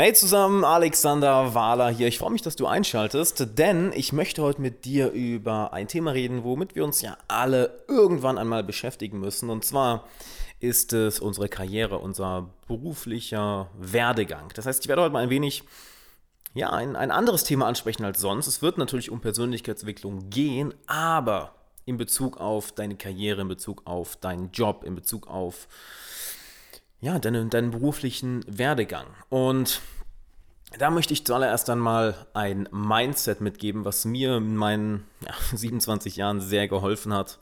[0.00, 2.06] Hey zusammen, Alexander Wahler hier.
[2.06, 6.12] Ich freue mich, dass du einschaltest, denn ich möchte heute mit dir über ein Thema
[6.12, 9.50] reden, womit wir uns ja alle irgendwann einmal beschäftigen müssen.
[9.50, 10.06] Und zwar
[10.60, 14.52] ist es unsere Karriere, unser beruflicher Werdegang.
[14.54, 15.64] Das heißt, ich werde heute mal ein wenig
[16.54, 18.46] ja, ein, ein anderes Thema ansprechen als sonst.
[18.46, 21.56] Es wird natürlich um Persönlichkeitsentwicklung gehen, aber
[21.86, 25.66] in Bezug auf deine Karriere, in Bezug auf deinen Job, in Bezug auf
[27.00, 29.06] ja, deinen, deinen beruflichen Werdegang.
[29.28, 29.80] Und
[30.78, 36.40] da möchte ich zuallererst einmal ein Mindset mitgeben, was mir in meinen ja, 27 Jahren
[36.40, 37.38] sehr geholfen hat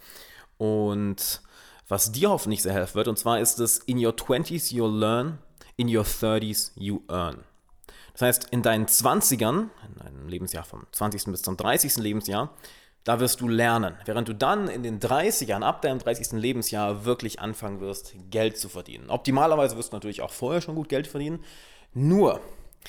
[0.58, 1.40] und
[1.88, 3.08] was dir hoffentlich sehr helfen wird.
[3.08, 5.38] Und zwar ist es, in your 20s you learn,
[5.76, 7.44] in your 30s you earn.
[8.12, 11.26] Das heißt, in deinen 20ern, in deinem Lebensjahr vom 20.
[11.26, 11.96] bis zum 30.
[11.96, 12.50] Lebensjahr,
[13.06, 13.94] da wirst du lernen.
[14.04, 16.32] Während du dann in den 30ern, ab deinem 30.
[16.32, 19.10] Lebensjahr, wirklich anfangen wirst, Geld zu verdienen.
[19.10, 21.38] Optimalerweise wirst du natürlich auch vorher schon gut Geld verdienen.
[21.94, 22.40] Nur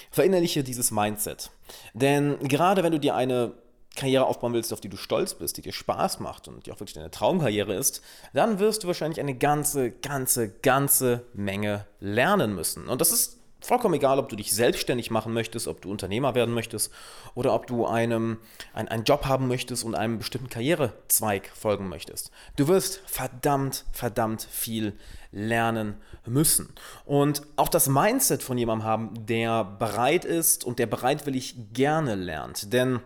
[0.09, 1.51] verinnerliche dieses Mindset.
[1.93, 3.53] Denn gerade wenn du dir eine
[3.95, 6.79] Karriere aufbauen willst, auf die du stolz bist, die dir Spaß macht und die auch
[6.79, 8.01] wirklich deine Traumkarriere ist,
[8.33, 12.87] dann wirst du wahrscheinlich eine ganze, ganze, ganze Menge lernen müssen.
[12.87, 16.53] Und das ist vollkommen egal, ob du dich selbstständig machen möchtest, ob du Unternehmer werden
[16.53, 16.91] möchtest
[17.35, 18.37] oder ob du einem,
[18.73, 22.31] ein, einen Job haben möchtest und einem bestimmten Karrierezweig folgen möchtest.
[22.55, 24.97] Du wirst verdammt, verdammt viel
[25.31, 26.73] lernen müssen.
[27.05, 32.73] Und auch das Mindset von jemandem haben, der bereit ist und der bereitwillig gerne lernt.
[32.73, 32.99] Denn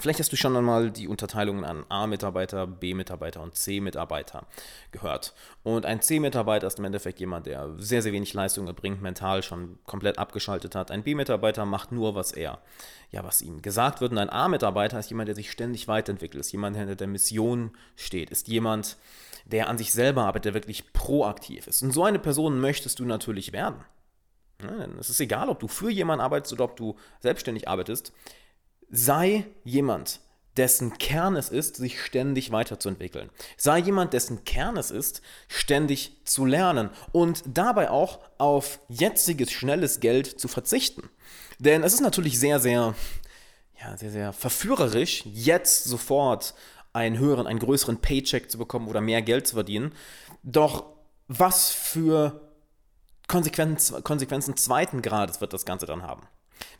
[0.00, 4.46] Vielleicht hast du schon einmal die Unterteilungen an A-Mitarbeiter, B-Mitarbeiter und C-Mitarbeiter
[4.92, 5.34] gehört.
[5.62, 9.78] Und ein C-Mitarbeiter ist im Endeffekt jemand, der sehr, sehr wenig Leistung erbringt, mental schon
[9.84, 10.90] komplett abgeschaltet hat.
[10.90, 12.60] Ein B-Mitarbeiter macht nur, was er,
[13.10, 14.12] ja, was ihm gesagt wird.
[14.12, 17.72] Und ein A-Mitarbeiter ist jemand, der sich ständig weiterentwickelt, ist jemand, der hinter der Mission
[17.96, 18.96] steht, ist jemand,
[19.46, 21.82] der an sich selber arbeitet, der wirklich proaktiv ist.
[21.82, 23.84] Und so eine Person möchtest du natürlich werden.
[24.98, 28.12] Es ist egal, ob du für jemanden arbeitest oder ob du selbstständig arbeitest
[28.90, 30.20] sei jemand,
[30.56, 33.30] dessen Kern es ist, sich ständig weiterzuentwickeln.
[33.56, 40.00] Sei jemand, dessen Kern es ist, ständig zu lernen und dabei auch auf jetziges, schnelles
[40.00, 41.08] Geld zu verzichten.
[41.58, 42.94] Denn es ist natürlich sehr, sehr,
[43.80, 46.54] ja, sehr, sehr verführerisch, jetzt sofort
[46.92, 49.92] einen höheren, einen größeren Paycheck zu bekommen oder mehr Geld zu verdienen.
[50.42, 50.86] Doch
[51.28, 52.40] was für
[53.28, 56.26] Konsequenzen, Konsequenzen zweiten Grades wird das Ganze dann haben?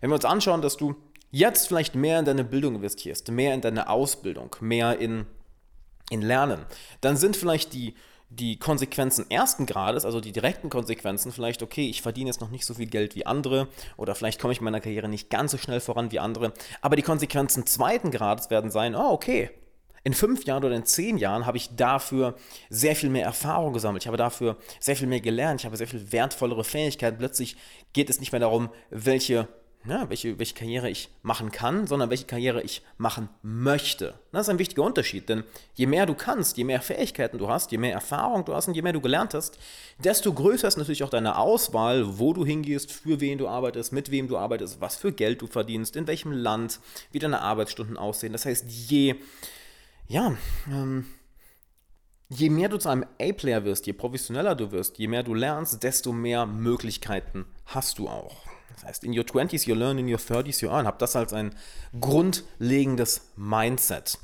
[0.00, 0.96] Wenn wir uns anschauen, dass du
[1.30, 5.26] jetzt vielleicht mehr in deine Bildung investierst, mehr in deine Ausbildung, mehr in,
[6.10, 6.64] in Lernen,
[7.00, 7.94] dann sind vielleicht die,
[8.30, 12.64] die Konsequenzen ersten Grades, also die direkten Konsequenzen, vielleicht, okay, ich verdiene jetzt noch nicht
[12.64, 15.58] so viel Geld wie andere oder vielleicht komme ich in meiner Karriere nicht ganz so
[15.58, 19.50] schnell voran wie andere, aber die Konsequenzen zweiten Grades werden sein, oh, okay,
[20.04, 22.34] in fünf Jahren oder in zehn Jahren habe ich dafür
[22.70, 24.04] sehr viel mehr Erfahrung gesammelt.
[24.04, 25.60] Ich habe dafür sehr viel mehr gelernt.
[25.60, 27.18] Ich habe sehr viel wertvollere Fähigkeiten.
[27.18, 27.56] Plötzlich
[27.92, 29.48] geht es nicht mehr darum, welche
[29.88, 34.14] ja, welche, welche Karriere ich machen kann, sondern welche Karriere ich machen möchte.
[34.32, 35.44] Das ist ein wichtiger Unterschied, denn
[35.74, 38.74] je mehr du kannst, je mehr Fähigkeiten du hast, je mehr Erfahrung du hast und
[38.74, 39.58] je mehr du gelernt hast,
[39.98, 44.10] desto größer ist natürlich auch deine Auswahl, wo du hingehst, für wen du arbeitest, mit
[44.10, 48.32] wem du arbeitest, was für Geld du verdienst, in welchem Land, wie deine Arbeitsstunden aussehen.
[48.32, 49.14] Das heißt, je,
[50.06, 50.36] ja,
[50.70, 51.06] ähm,
[52.28, 55.82] je mehr du zu einem A-Player wirst, je professioneller du wirst, je mehr du lernst,
[55.82, 58.48] desto mehr Möglichkeiten hast du auch.
[58.78, 60.86] Das heißt, in your 20s you learn, in your 30s you earn.
[60.86, 61.54] Hab das als ein
[61.98, 64.18] grundlegendes Mindset.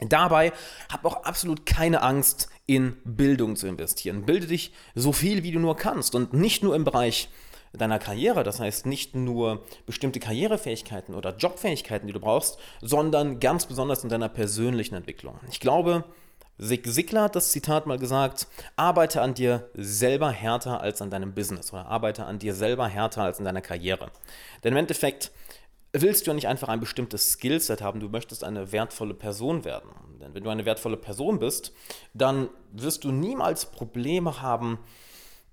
[0.00, 0.52] Dabei
[0.90, 4.26] hab auch absolut keine Angst, in Bildung zu investieren.
[4.26, 7.28] Bilde dich so viel, wie du nur kannst und nicht nur im Bereich
[7.72, 13.66] deiner Karriere, das heißt nicht nur bestimmte Karrierefähigkeiten oder Jobfähigkeiten, die du brauchst, sondern ganz
[13.66, 15.38] besonders in deiner persönlichen Entwicklung.
[15.50, 16.04] Ich glaube,
[16.58, 18.46] Sig Sigler hat das Zitat mal gesagt,
[18.76, 23.22] arbeite an dir selber härter als an deinem Business oder arbeite an dir selber härter
[23.24, 24.10] als in deiner Karriere.
[24.64, 25.32] Denn im Endeffekt
[25.92, 29.90] willst du ja nicht einfach ein bestimmtes Skillset haben, du möchtest eine wertvolle Person werden.
[30.20, 31.72] Denn wenn du eine wertvolle Person bist,
[32.14, 34.78] dann wirst du niemals Probleme haben,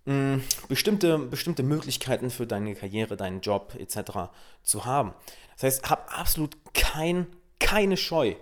[0.06, 0.40] mh,
[0.70, 4.32] bestimmte, bestimmte Möglichkeiten für deine Karriere, deinen Job etc.
[4.64, 5.14] zu haben.
[5.56, 7.28] Das heißt, hab absolut kein,
[7.60, 8.36] keine Scheu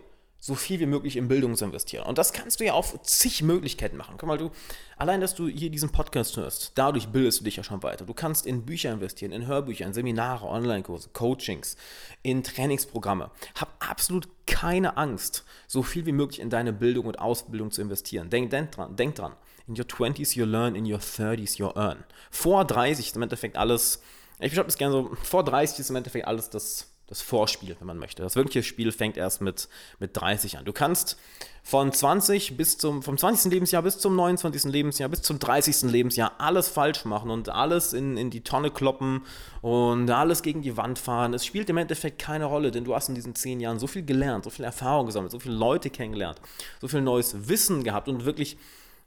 [0.44, 2.08] so viel wie möglich in Bildung zu investieren.
[2.08, 4.16] Und das kannst du ja auf zig Möglichkeiten machen.
[4.18, 4.50] Guck mal, du,
[4.98, 8.06] allein, dass du hier diesen Podcast hörst, dadurch bildest du dich ja schon weiter.
[8.06, 11.78] Du kannst in Bücher investieren, in Hörbücher, in Seminare, Online-Kurse, Coachings,
[12.24, 13.30] in Trainingsprogramme.
[13.54, 18.32] Hab absolut keine Angst, so viel wie möglich in deine Bildung und Ausbildung zu investieren.
[18.32, 19.34] Denk, denk dran, denk dran.
[19.68, 22.04] In your 20s you learn, in your 30s you earn.
[22.32, 24.02] Vor 30 ist im Endeffekt alles,
[24.40, 27.88] ich beschreibe das gerne so, vor 30 ist im Endeffekt alles das das Vorspiel, wenn
[27.88, 28.24] man möchte.
[28.24, 29.68] Das wirkliche Spiel fängt erst mit,
[30.00, 30.63] mit 30 an.
[30.63, 31.18] Du kannst
[31.62, 33.52] von 20 bis zum, vom 20.
[33.52, 34.72] Lebensjahr bis zum 29.
[34.72, 35.92] Lebensjahr bis zum 30.
[35.92, 39.25] Lebensjahr alles falsch machen und alles in, in die Tonne kloppen
[39.62, 41.34] und alles gegen die Wand fahren.
[41.34, 44.06] Es spielt im Endeffekt keine Rolle, denn du hast in diesen 10 Jahren so viel
[44.06, 46.40] gelernt, so viel Erfahrung gesammelt, so viele Leute kennengelernt,
[46.80, 48.57] so viel neues Wissen gehabt und wirklich,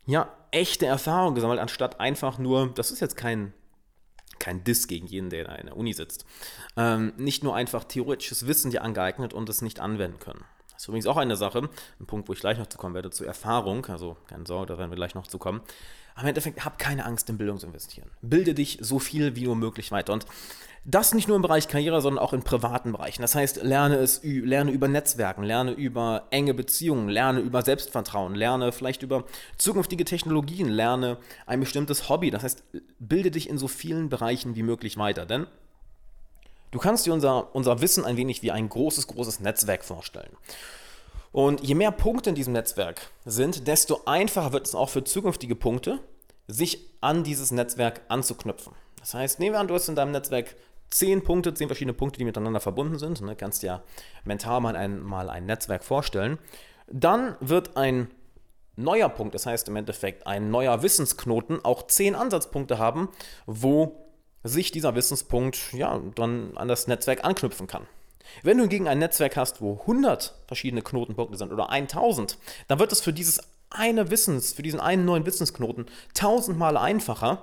[0.04, 3.54] ja, echte Erfahrung gesammelt, anstatt einfach nur, das ist jetzt kein
[4.38, 6.26] kein Diss gegen jeden, der in der Uni sitzt.
[6.76, 10.44] Ähm, nicht nur einfach theoretisches Wissen dir angeeignet und es nicht anwenden können.
[10.72, 11.68] Das ist übrigens auch eine Sache,
[12.00, 14.78] ein Punkt, wo ich gleich noch zu kommen werde, zur Erfahrung, also keine Sorge, da
[14.78, 15.60] werden wir gleich noch zu kommen.
[16.20, 18.08] Im Endeffekt, hab keine Angst, in Bildung zu investieren.
[18.22, 20.12] Bilde dich so viel wie nur möglich weiter.
[20.12, 20.26] Und
[20.84, 23.22] das nicht nur im Bereich Karriere, sondern auch in privaten Bereichen.
[23.22, 28.70] Das heißt, lerne es, lerne über Netzwerken, lerne über enge Beziehungen, lerne über Selbstvertrauen, lerne
[28.70, 29.24] vielleicht über
[29.56, 31.16] zukünftige Technologien, lerne
[31.46, 32.30] ein bestimmtes Hobby.
[32.30, 32.62] Das heißt,
[32.98, 35.24] bilde dich in so vielen Bereichen wie möglich weiter.
[35.24, 35.46] Denn
[36.74, 40.36] du kannst dir unser, unser Wissen ein wenig wie ein großes, großes Netzwerk vorstellen.
[41.30, 45.54] Und je mehr Punkte in diesem Netzwerk sind, desto einfacher wird es auch für zukünftige
[45.54, 46.00] Punkte,
[46.48, 48.72] sich an dieses Netzwerk anzuknüpfen.
[48.98, 50.56] Das heißt, nehmen wir an, du hast in deinem Netzwerk
[50.90, 53.20] zehn Punkte, zehn verschiedene Punkte, die miteinander verbunden sind.
[53.20, 53.82] Du ne, kannst ja
[54.24, 56.38] mental mal ein, mal ein Netzwerk vorstellen.
[56.88, 58.10] Dann wird ein
[58.76, 63.08] neuer Punkt, das heißt im Endeffekt ein neuer Wissensknoten, auch zehn Ansatzpunkte haben,
[63.46, 64.03] wo
[64.44, 67.86] sich dieser Wissenspunkt ja, dann an das Netzwerk anknüpfen kann.
[68.42, 72.38] Wenn du hingegen ein Netzwerk hast, wo 100 verschiedene Knotenpunkte sind oder 1000,
[72.68, 77.42] dann wird es für dieses eine Wissens, für diesen einen neuen Wissensknoten tausendmal einfacher,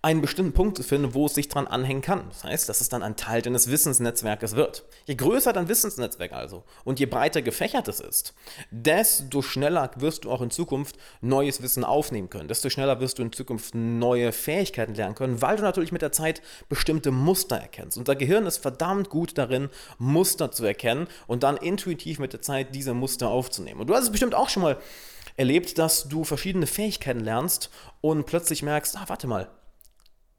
[0.00, 2.28] einen bestimmten Punkt zu finden, wo es sich dran anhängen kann.
[2.28, 4.84] Das heißt, dass es dann ein Teil deines Wissensnetzwerkes wird.
[5.06, 8.32] Je größer dein Wissensnetzwerk also und je breiter gefächert es ist,
[8.70, 12.46] desto schneller wirst du auch in Zukunft neues Wissen aufnehmen können.
[12.46, 16.12] Desto schneller wirst du in Zukunft neue Fähigkeiten lernen können, weil du natürlich mit der
[16.12, 17.98] Zeit bestimmte Muster erkennst.
[17.98, 19.68] Unser Gehirn ist verdammt gut darin,
[19.98, 23.80] Muster zu erkennen und dann intuitiv mit der Zeit diese Muster aufzunehmen.
[23.80, 24.78] Und du hast es bestimmt auch schon mal
[25.36, 29.48] erlebt, dass du verschiedene Fähigkeiten lernst und plötzlich merkst, ah, warte mal,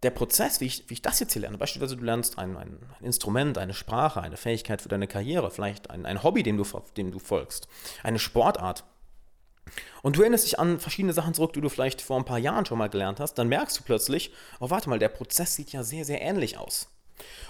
[0.04, 2.80] der Prozess, wie ich, wie ich das jetzt hier lerne, beispielsweise du lernst ein, ein,
[3.02, 6.66] Instrument, eine Sprache, eine Fähigkeit für deine Karriere, vielleicht ein, ein Hobby, dem du,
[6.96, 7.68] dem du folgst,
[8.04, 8.86] eine Sportart.
[10.02, 12.66] Und du erinnerst dich an verschiedene Sachen zurück, die du vielleicht vor ein paar Jahren
[12.66, 15.84] schon mal gelernt hast, dann merkst du plötzlich, oh warte mal, der Prozess sieht ja
[15.84, 16.90] sehr, sehr ähnlich aus.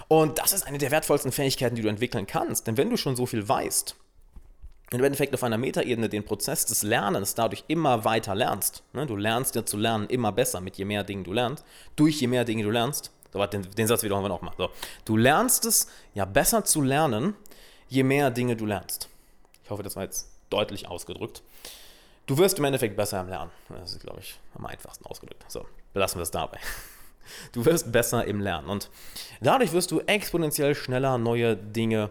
[0.08, 2.66] Und das ist eine der wertvollsten Fähigkeiten, die du entwickeln kannst.
[2.66, 3.96] Denn wenn du schon so viel weißt,
[4.98, 9.16] im Endeffekt auf einer Metaebene den Prozess des Lernens dadurch immer weiter lernst, ne, du
[9.16, 11.64] lernst ja zu lernen immer besser mit je mehr Dingen du lernst,
[11.96, 14.54] durch je mehr Dinge du lernst, so, den, den Satz wiederholen wir nochmal.
[14.58, 14.70] So,
[15.04, 17.34] du lernst es ja besser zu lernen,
[17.88, 19.08] je mehr Dinge du lernst.
[19.62, 21.42] Ich hoffe, das war jetzt deutlich ausgedrückt.
[22.26, 23.50] Du wirst im Endeffekt besser im Lernen.
[23.68, 25.44] Das ist, glaube ich, am einfachsten ausgedrückt.
[25.48, 26.58] So, belassen wir es dabei.
[27.52, 28.90] Du wirst besser im Lernen und
[29.40, 32.10] dadurch wirst du exponentiell schneller neue Dinge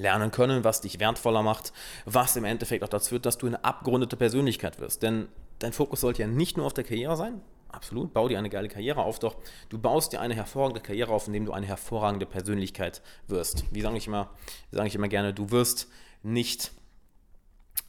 [0.00, 1.72] lernen können, was dich wertvoller macht,
[2.04, 5.02] was im Endeffekt auch dazu führt, dass du eine abgerundete Persönlichkeit wirst.
[5.02, 8.50] Denn dein Fokus sollte ja nicht nur auf der Karriere sein, absolut, bau dir eine
[8.50, 9.36] geile Karriere auf, doch
[9.68, 13.64] du baust dir eine hervorragende Karriere auf, indem du eine hervorragende Persönlichkeit wirst.
[13.70, 14.30] Wie sage ich immer,
[14.72, 15.88] sage ich immer gerne, du wirst
[16.22, 16.72] nicht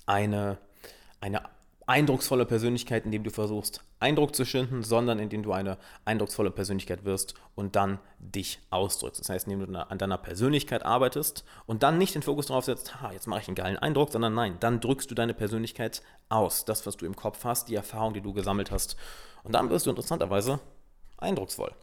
[0.05, 0.57] eine,
[1.19, 1.41] eine
[1.87, 7.33] eindrucksvolle Persönlichkeit, indem du versuchst, Eindruck zu schinden, sondern indem du eine eindrucksvolle Persönlichkeit wirst
[7.55, 9.21] und dann dich ausdrückst.
[9.21, 13.01] Das heißt, indem du an deiner Persönlichkeit arbeitest und dann nicht den Fokus darauf setzt,
[13.01, 16.65] ha, jetzt mache ich einen geilen Eindruck, sondern nein, dann drückst du deine Persönlichkeit aus.
[16.65, 18.95] Das, was du im Kopf hast, die Erfahrung, die du gesammelt hast.
[19.43, 20.59] Und dann wirst du interessanterweise
[21.17, 21.73] eindrucksvoll.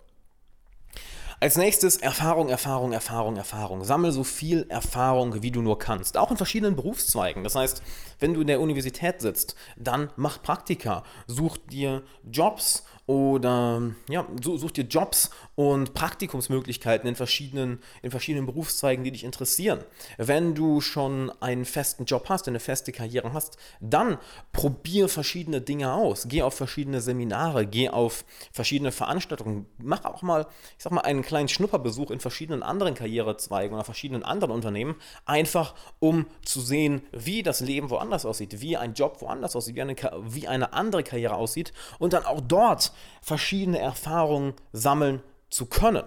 [1.41, 3.85] Als nächstes Erfahrung, Erfahrung, Erfahrung, Erfahrung.
[3.85, 6.17] Sammel so viel Erfahrung, wie du nur kannst.
[6.17, 7.45] Auch in verschiedenen Berufszweigen.
[7.45, 7.81] Das heißt,
[8.19, 11.05] wenn du in der Universität sitzt, dann mach Praktika.
[11.29, 19.03] Such dir Jobs oder ja, such dir Jobs und Praktikumsmöglichkeiten in verschiedenen, in verschiedenen Berufszweigen,
[19.03, 19.83] die dich interessieren.
[20.19, 24.19] Wenn du schon einen festen Job hast, eine feste Karriere hast, dann
[24.53, 26.27] probier verschiedene Dinge aus.
[26.29, 29.65] Geh auf verschiedene Seminare, geh auf verschiedene Veranstaltungen.
[29.79, 30.47] Mach auch mal,
[30.77, 35.75] ich sag mal, einen kleinen Schnupperbesuch in verschiedenen anderen Karrierezweigen oder verschiedenen anderen Unternehmen, einfach
[35.99, 39.97] um zu sehen, wie das Leben woanders aussieht, wie ein Job woanders aussieht, wie eine,
[40.25, 46.05] wie eine andere Karriere aussieht und dann auch dort verschiedene Erfahrungen sammeln zu können.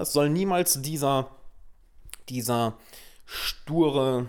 [0.00, 1.30] Es soll niemals dieser,
[2.28, 2.74] dieser
[3.24, 4.28] sture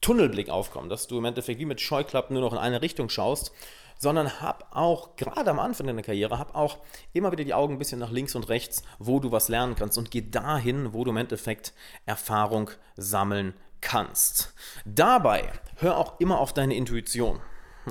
[0.00, 3.52] Tunnelblick aufkommen, dass du im Endeffekt wie mit Scheuklappen nur noch in eine Richtung schaust,
[3.98, 6.78] sondern hab auch, gerade am Anfang deiner Karriere, hab auch
[7.12, 9.98] immer wieder die Augen ein bisschen nach links und rechts, wo du was lernen kannst
[9.98, 11.74] und geh dahin, wo du im Endeffekt
[12.06, 13.52] Erfahrung sammeln
[13.82, 14.54] kannst.
[14.86, 17.40] Dabei hör auch immer auf deine Intuition.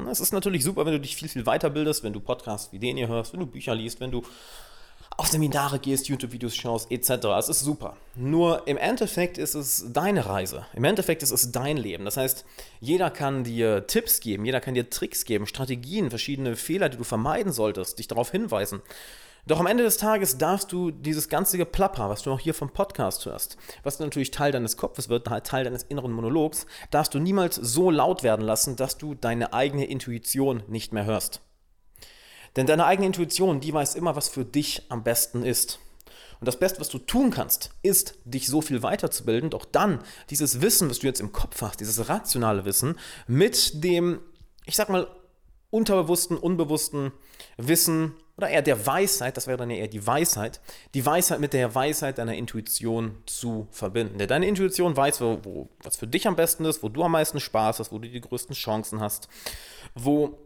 [0.10, 2.98] Es ist natürlich super, wenn du dich viel, viel weiterbildest, wenn du Podcasts wie den
[2.98, 4.24] hier hörst, wenn du Bücher liest, wenn du
[5.18, 7.26] auf Seminare gehst, YouTube-Videos schaust, etc.
[7.38, 7.98] Es ist super.
[8.16, 10.66] Nur im Endeffekt ist es deine Reise.
[10.74, 12.06] Im Endeffekt ist es dein Leben.
[12.06, 12.46] Das heißt,
[12.80, 17.04] jeder kann dir Tipps geben, jeder kann dir Tricks geben, Strategien, verschiedene Fehler, die du
[17.04, 18.82] vermeiden solltest, dich darauf hinweisen.
[19.50, 22.70] Doch am Ende des Tages darfst du dieses ganze Geplapper, was du auch hier vom
[22.70, 27.56] Podcast hörst, was natürlich Teil deines Kopfes wird, Teil deines inneren Monologs, darfst du niemals
[27.56, 31.42] so laut werden lassen, dass du deine eigene Intuition nicht mehr hörst.
[32.58, 35.80] Denn deine eigene Intuition, die weiß immer, was für dich am besten ist.
[36.40, 40.62] Und das Beste, was du tun kannst, ist, dich so viel weiterzubilden, doch dann dieses
[40.62, 44.20] Wissen, was du jetzt im Kopf hast, dieses rationale Wissen, mit dem,
[44.66, 45.08] ich sag mal,
[45.72, 47.14] unterbewussten, unbewussten
[47.58, 50.62] Wissen oder eher der Weisheit, das wäre dann eher die Weisheit,
[50.94, 54.18] die Weisheit mit der Weisheit deiner Intuition zu verbinden.
[54.18, 57.12] Denn deine Intuition weiß, wo, wo, was für dich am besten ist, wo du am
[57.12, 59.28] meisten Spaß hast, wo du die größten Chancen hast,
[59.94, 60.40] wo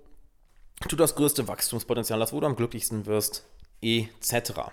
[0.88, 3.46] du das größte Wachstumspotenzial hast, wo du am glücklichsten wirst,
[3.80, 4.72] etc.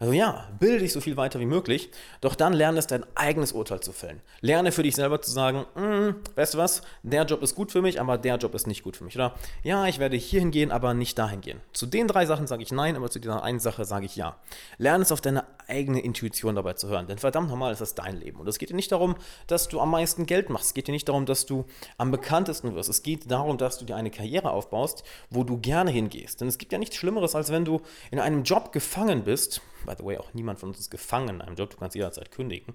[0.00, 3.52] Also ja, bilde dich so viel weiter wie möglich, doch dann lerne es dein eigenes
[3.52, 4.20] Urteil zu fällen.
[4.40, 7.82] Lerne für dich selber zu sagen, mm, weißt du was, der Job ist gut für
[7.82, 9.16] mich, aber der Job ist nicht gut für mich.
[9.16, 11.60] Oder ja, ich werde hierhin gehen, aber nicht dahin gehen.
[11.72, 14.36] Zu den drei Sachen sage ich nein, aber zu dieser einen Sache sage ich ja.
[14.78, 18.18] Lerne es auf deine eigene Intuition dabei zu hören, denn verdammt nochmal ist das dein
[18.18, 18.40] Leben.
[18.40, 19.16] Und es geht dir nicht darum,
[19.46, 20.66] dass du am meisten Geld machst.
[20.66, 21.66] Es geht dir nicht darum, dass du
[21.98, 22.88] am bekanntesten wirst.
[22.88, 26.40] Es geht darum, dass du dir eine Karriere aufbaust, wo du gerne hingehst.
[26.40, 27.80] Denn es gibt ja nichts Schlimmeres, als wenn du
[28.10, 31.42] in einem Job gefangen bist, by the way, auch niemand von uns ist gefangen in
[31.42, 32.74] einem Job, du kannst jederzeit kündigen.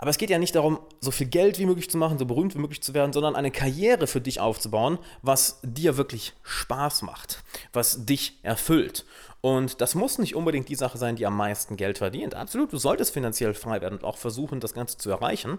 [0.00, 2.54] Aber es geht ja nicht darum, so viel Geld wie möglich zu machen, so berühmt
[2.54, 7.44] wie möglich zu werden, sondern eine Karriere für dich aufzubauen, was dir wirklich Spaß macht,
[7.74, 9.04] was dich erfüllt.
[9.42, 12.34] Und das muss nicht unbedingt die Sache sein, die am meisten Geld verdient.
[12.34, 15.58] Absolut, du solltest finanziell frei werden und auch versuchen, das Ganze zu erreichen.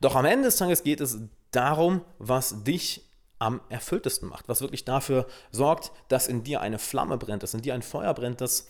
[0.00, 1.18] Doch am Ende des Tages geht es
[1.50, 3.10] darum, was dich
[3.40, 7.62] am erfülltesten macht, was wirklich dafür sorgt, dass in dir eine Flamme brennt, dass in
[7.62, 8.68] dir ein Feuer brennt, dass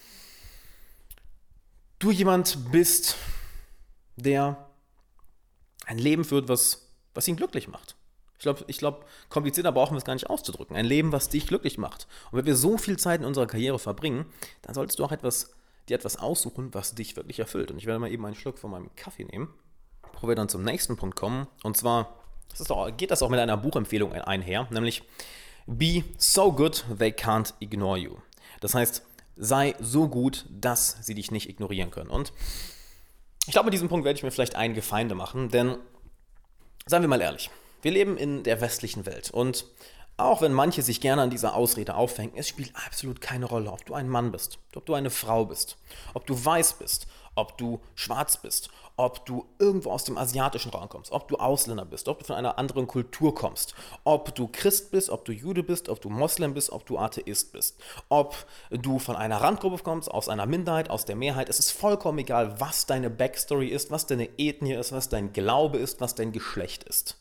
[2.04, 3.16] du jemand bist,
[4.16, 4.68] der
[5.86, 7.96] ein Leben führt, was, was ihn glücklich macht.
[8.36, 10.76] Ich glaube, ich glaub, komplizierter brauchen wir es gar nicht auszudrücken.
[10.76, 12.06] Ein Leben, was dich glücklich macht.
[12.30, 14.26] Und wenn wir so viel Zeit in unserer Karriere verbringen,
[14.62, 15.54] dann solltest du auch etwas,
[15.88, 17.70] dir etwas aussuchen, was dich wirklich erfüllt.
[17.70, 19.48] Und ich werde mal eben einen Schluck von meinem Kaffee nehmen,
[20.12, 21.46] bevor wir dann zum nächsten Punkt kommen.
[21.62, 22.18] Und zwar
[22.50, 25.02] das auch, geht das auch mit einer Buchempfehlung einher, nämlich
[25.66, 28.16] Be so good they can't ignore you.
[28.60, 29.02] Das heißt,
[29.36, 32.10] sei so gut, dass sie dich nicht ignorieren können.
[32.10, 32.32] Und
[33.46, 35.76] ich glaube, mit diesem Punkt werde ich mir vielleicht einige Feinde machen, denn
[36.86, 37.50] seien wir mal ehrlich,
[37.82, 39.66] wir leben in der westlichen Welt und
[40.16, 43.84] auch wenn manche sich gerne an dieser Ausrede aufhängen, es spielt absolut keine Rolle, ob
[43.84, 45.76] du ein Mann bist, ob du eine Frau bist,
[46.14, 50.88] ob du weiß bist, ob du schwarz bist, ob du irgendwo aus dem asiatischen Raum
[50.88, 54.92] kommst, ob du Ausländer bist, ob du von einer anderen Kultur kommst, ob du Christ
[54.92, 57.76] bist, ob du Jude bist, ob du Moslem bist, ob du Atheist bist,
[58.08, 61.48] ob du von einer Randgruppe kommst, aus einer Minderheit, aus der Mehrheit.
[61.48, 65.78] Es ist vollkommen egal, was deine Backstory ist, was deine Ethnie ist, was dein Glaube
[65.78, 67.18] ist, was dein Geschlecht ist.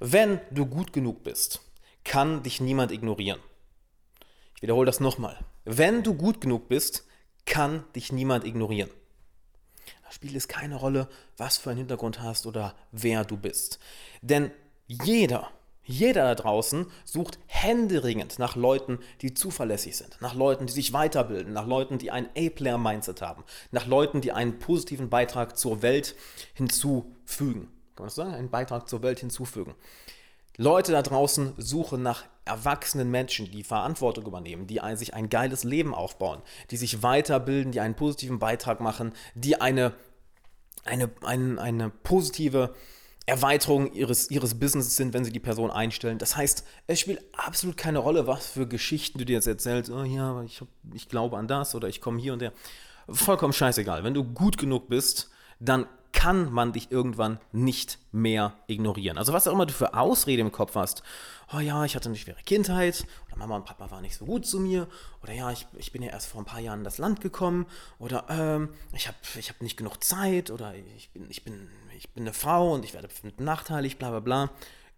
[0.00, 1.60] Wenn du gut genug bist,
[2.04, 3.40] kann dich niemand ignorieren.
[4.56, 5.38] Ich wiederhole das nochmal.
[5.64, 7.06] Wenn du gut genug bist,
[7.44, 8.90] kann dich niemand ignorieren
[10.12, 13.78] spielt es keine Rolle, was für einen Hintergrund hast oder wer du bist.
[14.20, 14.50] Denn
[14.86, 15.50] jeder,
[15.84, 21.52] jeder da draußen sucht händeringend nach Leuten, die zuverlässig sind, nach Leuten, die sich weiterbilden,
[21.52, 26.14] nach Leuten, die ein A-Player-Mindset haben, nach Leuten, die einen positiven Beitrag zur Welt
[26.54, 27.68] hinzufügen.
[27.96, 28.34] Kann man das sagen?
[28.34, 29.74] Einen Beitrag zur Welt hinzufügen.
[30.56, 35.64] Leute da draußen suchen nach erwachsenen Menschen, die Verantwortung übernehmen, die ein, sich ein geiles
[35.64, 39.92] Leben aufbauen, die sich weiterbilden, die einen positiven Beitrag machen, die eine,
[40.84, 42.74] eine, eine, eine positive
[43.24, 46.18] Erweiterung ihres, ihres Businesses sind, wenn sie die Person einstellen.
[46.18, 49.90] Das heißt, es spielt absolut keine Rolle, was für Geschichten du dir jetzt erzählst.
[49.90, 52.52] Oh ja, ich, hab, ich glaube an das oder ich komme hier und der.
[53.08, 54.04] Vollkommen scheißegal.
[54.04, 55.30] Wenn du gut genug bist,
[55.60, 59.18] dann kann man dich irgendwann nicht mehr ignorieren.
[59.18, 61.02] Also was auch immer du für Ausrede im Kopf hast.
[61.54, 64.46] Oh ja, ich hatte eine schwere Kindheit oder Mama und Papa waren nicht so gut
[64.46, 64.88] zu mir
[65.22, 67.66] oder ja, ich, ich bin ja erst vor ein paar Jahren in das Land gekommen
[67.98, 72.10] oder ähm, ich habe ich hab nicht genug Zeit oder ich bin, ich, bin, ich
[72.10, 74.50] bin eine Frau und ich werde nachteilig, bla bla bla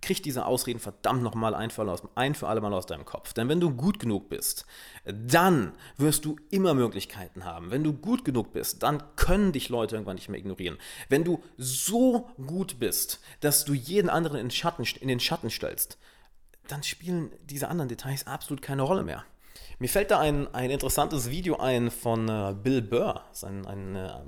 [0.05, 3.33] krieg diese Ausreden verdammt nochmal ein für, ein für alle Mal aus deinem Kopf.
[3.33, 4.67] Denn wenn du gut genug bist,
[5.05, 7.71] dann wirst du immer Möglichkeiten haben.
[7.71, 10.79] Wenn du gut genug bist, dann können dich Leute irgendwann nicht mehr ignorieren.
[11.09, 15.99] Wenn du so gut bist, dass du jeden anderen in, Schatten, in den Schatten stellst,
[16.69, 19.25] dann spielen diese anderen Details absolut keine Rolle mehr.
[19.79, 24.21] Mir fällt da ein, ein interessantes Video ein von äh, Bill Burr, ein, ein äh,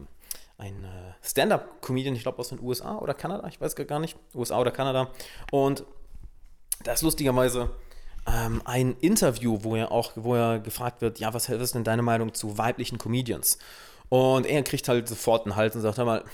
[0.59, 4.59] ein äh, Stand-up-Comedian, ich glaube aus den USA oder Kanada, ich weiß gar nicht, USA
[4.59, 5.11] oder Kanada.
[5.53, 5.85] Und
[6.83, 7.71] da ist lustigerweise
[8.27, 12.03] ähm, ein Interview, wo er auch, wo er gefragt wird, ja, was ist denn deine
[12.03, 13.59] Meinung zu weiblichen Comedians?
[14.09, 16.25] Und er kriegt halt sofort einen Hals und sagt, hör mal,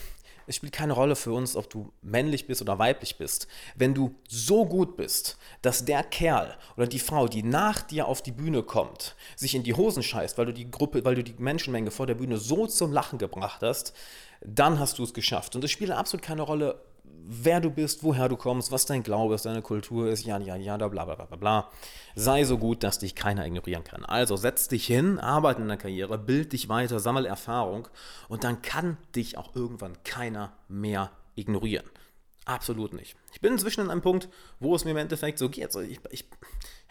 [0.46, 3.46] es spielt keine Rolle für uns, ob du männlich bist oder weiblich bist.
[3.74, 8.22] Wenn du so gut bist, dass der Kerl oder die Frau, die nach dir auf
[8.22, 11.34] die Bühne kommt, sich in die Hosen scheißt, weil du die Gruppe, weil du die
[11.38, 13.94] Menschenmenge vor der Bühne so zum Lachen gebracht hast,
[14.40, 15.54] dann hast du es geschafft.
[15.54, 16.80] Und es spielt absolut keine Rolle,
[17.26, 20.56] wer du bist, woher du kommst, was dein Glaube ist, deine Kultur ist, ja, ja,
[20.56, 21.70] ja, bla, bla, bla, bla, bla.
[22.14, 24.04] Sei so gut, dass dich keiner ignorieren kann.
[24.04, 27.88] Also setz dich hin, arbeite in der Karriere, bild dich weiter, sammle Erfahrung
[28.28, 31.86] und dann kann dich auch irgendwann keiner mehr ignorieren.
[32.44, 33.16] Absolut nicht.
[33.32, 35.66] Ich bin inzwischen an einem Punkt, wo es mir im Endeffekt so geht.
[35.66, 36.28] Also ich, ich,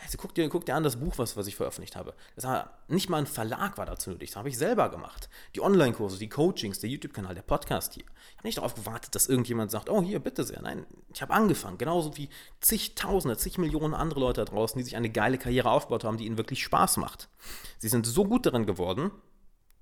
[0.04, 2.14] also guck, dir, guck dir an das Buch, was, was ich veröffentlicht habe.
[2.36, 4.32] Das war, nicht mal ein Verlag war dazu nötig.
[4.32, 5.30] Das habe ich selber gemacht.
[5.56, 8.04] Die Online-Kurse, die Coachings, der YouTube-Kanal, der Podcast hier.
[8.04, 10.62] Ich habe nicht darauf gewartet, dass irgendjemand sagt, oh hier, bitte sehr.
[10.62, 11.78] Nein, ich habe angefangen.
[11.78, 12.30] Genauso wie
[12.62, 16.26] zigtausende, zig Millionen andere Leute da draußen, die sich eine geile Karriere aufgebaut haben, die
[16.26, 17.30] ihnen wirklich Spaß macht.
[17.78, 19.12] Sie sind so gut darin geworden,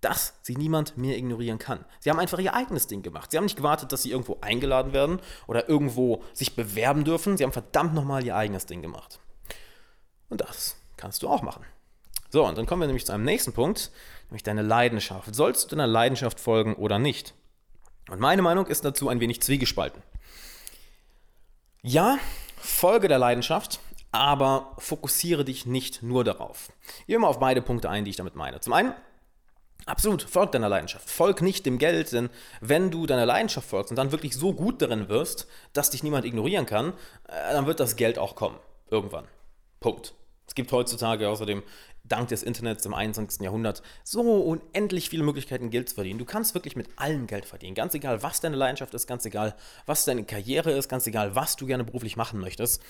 [0.01, 1.85] dass sie niemand mehr ignorieren kann.
[1.99, 3.31] Sie haben einfach ihr eigenes Ding gemacht.
[3.31, 7.37] Sie haben nicht gewartet, dass sie irgendwo eingeladen werden oder irgendwo sich bewerben dürfen.
[7.37, 9.19] Sie haben verdammt nochmal ihr eigenes Ding gemacht.
[10.29, 11.65] Und das kannst du auch machen.
[12.29, 13.91] So, und dann kommen wir nämlich zu einem nächsten Punkt,
[14.29, 15.33] nämlich deine Leidenschaft.
[15.33, 17.33] Sollst du deiner Leidenschaft folgen oder nicht?
[18.09, 20.01] Und meine Meinung ist dazu ein wenig zwiegespalten.
[21.81, 22.19] Ja,
[22.57, 23.79] folge der Leidenschaft,
[24.11, 26.71] aber fokussiere dich nicht nur darauf.
[27.07, 28.59] Gehe mal auf beide Punkte ein, die ich damit meine.
[28.59, 28.93] Zum einen,
[29.85, 31.09] Absolut, folg deiner Leidenschaft.
[31.09, 32.29] Folg nicht dem Geld, denn
[32.61, 36.25] wenn du deiner Leidenschaft folgst und dann wirklich so gut darin wirst, dass dich niemand
[36.25, 36.93] ignorieren kann,
[37.27, 38.57] äh, dann wird das Geld auch kommen.
[38.91, 39.25] Irgendwann.
[39.79, 40.13] Punkt.
[40.49, 41.61] Es gibt heutzutage außerdem
[42.05, 43.41] dank des Internets im 21.
[43.41, 46.17] Jahrhundert so unendlich viele Möglichkeiten, Geld zu verdienen.
[46.17, 47.75] Du kannst wirklich mit allem Geld verdienen.
[47.75, 51.55] Ganz egal, was deine Leidenschaft ist, ganz egal, was deine Karriere ist, ganz egal, was
[51.55, 52.81] du gerne beruflich machen möchtest.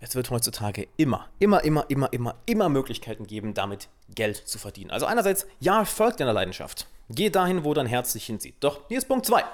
[0.00, 4.90] Es wird heutzutage immer, immer, immer, immer, immer, immer Möglichkeiten geben, damit Geld zu verdienen.
[4.90, 6.88] Also einerseits, ja, folgt deiner Leidenschaft.
[7.10, 8.56] Geh dahin, wo dein Herz dich hinzieht.
[8.58, 9.44] Doch hier ist Punkt 2.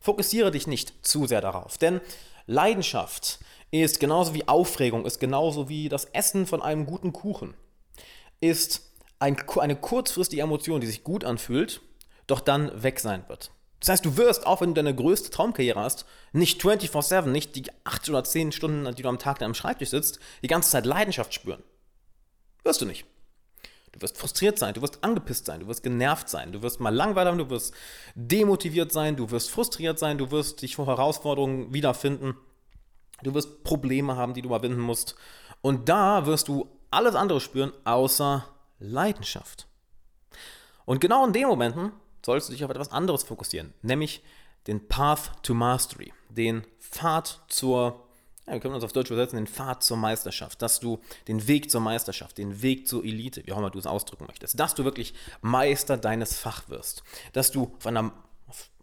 [0.00, 2.00] Fokussiere dich nicht zu sehr darauf, denn
[2.46, 7.54] Leidenschaft ist genauso wie Aufregung, ist genauso wie das Essen von einem guten Kuchen,
[8.40, 11.80] ist ein, eine kurzfristige Emotion, die sich gut anfühlt,
[12.26, 13.50] doch dann weg sein wird.
[13.80, 17.64] Das heißt, du wirst, auch wenn du deine größte Traumkarriere hast, nicht 24-7, nicht die
[17.84, 21.34] 8 oder 10 Stunden, die du am Tag am Schreibtisch sitzt, die ganze Zeit Leidenschaft
[21.34, 21.62] spüren.
[22.64, 23.04] Wirst du nicht.
[23.92, 26.94] Du wirst frustriert sein, du wirst angepisst sein, du wirst genervt sein, du wirst mal
[26.94, 27.74] langweilig sein, du wirst
[28.14, 32.36] demotiviert sein, du wirst frustriert sein, du wirst dich vor Herausforderungen wiederfinden,
[33.22, 35.16] du wirst Probleme haben, die du überwinden musst.
[35.62, 38.44] Und da wirst du alles andere spüren, außer
[38.78, 39.66] Leidenschaft.
[40.84, 41.92] Und genau in den Momenten
[42.24, 44.22] sollst du dich auf etwas anderes fokussieren, nämlich
[44.66, 48.08] den Path to Mastery, den Pfad zur,
[48.46, 51.70] ja, wir können uns auf Deutsch übersetzen, den Pfad zur Meisterschaft, dass du den Weg
[51.70, 54.84] zur Meisterschaft, den Weg zur Elite, wie auch immer du es ausdrücken möchtest, dass du
[54.84, 57.02] wirklich Meister deines Fach wirst,
[57.32, 58.12] dass du auf einer,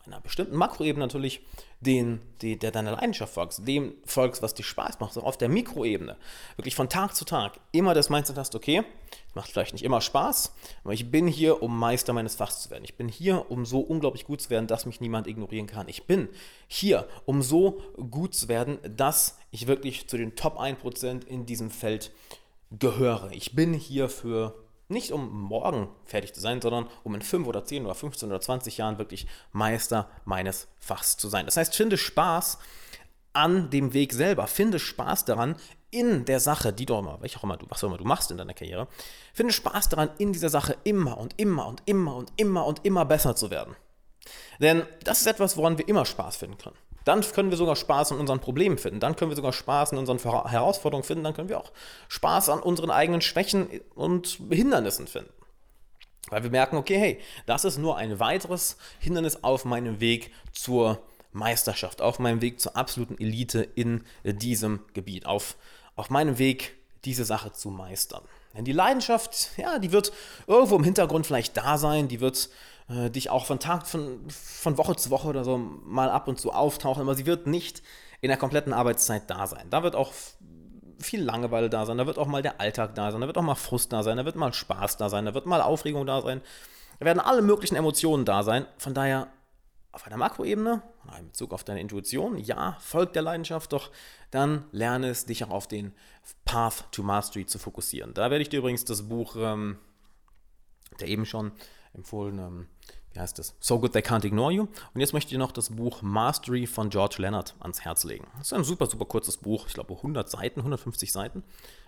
[0.06, 1.42] einer bestimmten Makroebene natürlich
[1.80, 5.50] den, die, der deiner Leidenschaft folgst, dem folgst, was dir Spaß macht, so auf der
[5.50, 6.18] Mikroebene,
[6.56, 8.84] wirklich von Tag zu Tag, immer das Mindset hast, okay,
[9.34, 12.84] macht vielleicht nicht immer Spaß, aber ich bin hier, um Meister meines Fachs zu werden.
[12.84, 15.88] Ich bin hier, um so unglaublich gut zu werden, dass mich niemand ignorieren kann.
[15.88, 16.30] Ich bin
[16.68, 21.70] hier, um so gut zu werden, dass ich wirklich zu den Top 1% in diesem
[21.70, 22.12] Feld
[22.72, 23.32] gehöre.
[23.32, 24.56] Ich bin hier für
[24.94, 28.40] nicht um morgen fertig zu sein, sondern um in 5 oder 10 oder 15 oder
[28.40, 31.46] 20 Jahren wirklich Meister meines Fachs zu sein.
[31.46, 32.60] Das heißt, finde Spaß
[33.34, 34.48] an dem Weg selber.
[34.48, 35.56] Finde Spaß daran,
[35.94, 38.32] in der Sache, die du immer, welche auch immer du, was auch immer du machst
[38.32, 38.88] in deiner Karriere,
[39.34, 43.06] finde Spaß daran, in dieser Sache immer und immer und immer und immer und immer
[43.06, 43.76] besser zu werden.
[44.60, 46.78] Denn das ist etwas, woran wir immer Spaß finden können.
[47.06, 49.00] Dann können wir sogar Spaß an unseren Problemen finden.
[49.00, 51.24] Dann können wir sogar Spaß an unseren Herausforderungen finden.
[51.24, 51.72] Dann können wir auch
[52.08, 55.32] Spaß an unseren eigenen Schwächen und Hindernissen finden.
[56.30, 61.00] Weil wir merken, okay, hey, das ist nur ein weiteres Hindernis auf meinem Weg zur
[61.32, 65.58] Meisterschaft, auf meinem Weg zur absoluten Elite in diesem Gebiet, auf,
[65.96, 68.24] auf meinem Weg, diese Sache zu meistern.
[68.56, 70.14] Denn die Leidenschaft, ja, die wird
[70.48, 72.50] irgendwo im Hintergrund vielleicht da sein, die wird
[72.90, 76.40] äh, dich auch von Tag, von, von Woche zu Woche oder so mal ab und
[76.40, 77.82] zu auftauchen, aber sie wird nicht
[78.22, 79.68] in der kompletten Arbeitszeit da sein.
[79.70, 80.14] Da wird auch
[81.00, 83.44] viel Langeweile da sein, da wird auch mal der Alltag da sein, da wird auch
[83.44, 86.22] mal Frust da sein, da wird mal Spaß da sein, da wird mal Aufregung da
[86.22, 86.42] sein.
[87.00, 88.66] Da werden alle möglichen Emotionen da sein.
[88.78, 89.28] Von daher
[89.92, 90.82] auf einer Makroebene,
[91.20, 93.92] in Bezug auf deine Intuition, ja, folgt der Leidenschaft, doch
[94.32, 95.94] dann lerne es, dich auch auf den
[96.46, 98.14] Path to Mastery zu fokussieren.
[98.14, 99.78] Da werde ich dir übrigens das Buch, ähm,
[101.00, 101.52] der eben schon
[101.94, 102.68] empfohlen, ähm,
[103.14, 103.56] wie heißt es?
[103.60, 104.68] So Good They Can't Ignore You.
[104.94, 108.28] Und jetzt möchte ich noch das Buch Mastery von George Leonard ans Herz legen.
[108.38, 109.68] Das ist ein super, super kurzes Buch.
[109.68, 111.44] Ich glaube 100 Seiten, 150 Seiten.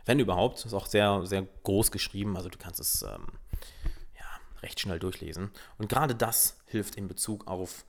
[0.06, 0.66] Wenn überhaupt.
[0.66, 2.38] Ist auch sehr, sehr groß geschrieben.
[2.38, 3.28] Also du kannst es ähm,
[4.16, 4.26] ja,
[4.62, 5.50] recht schnell durchlesen.
[5.80, 7.86] Und gerade das hilft in Bezug auf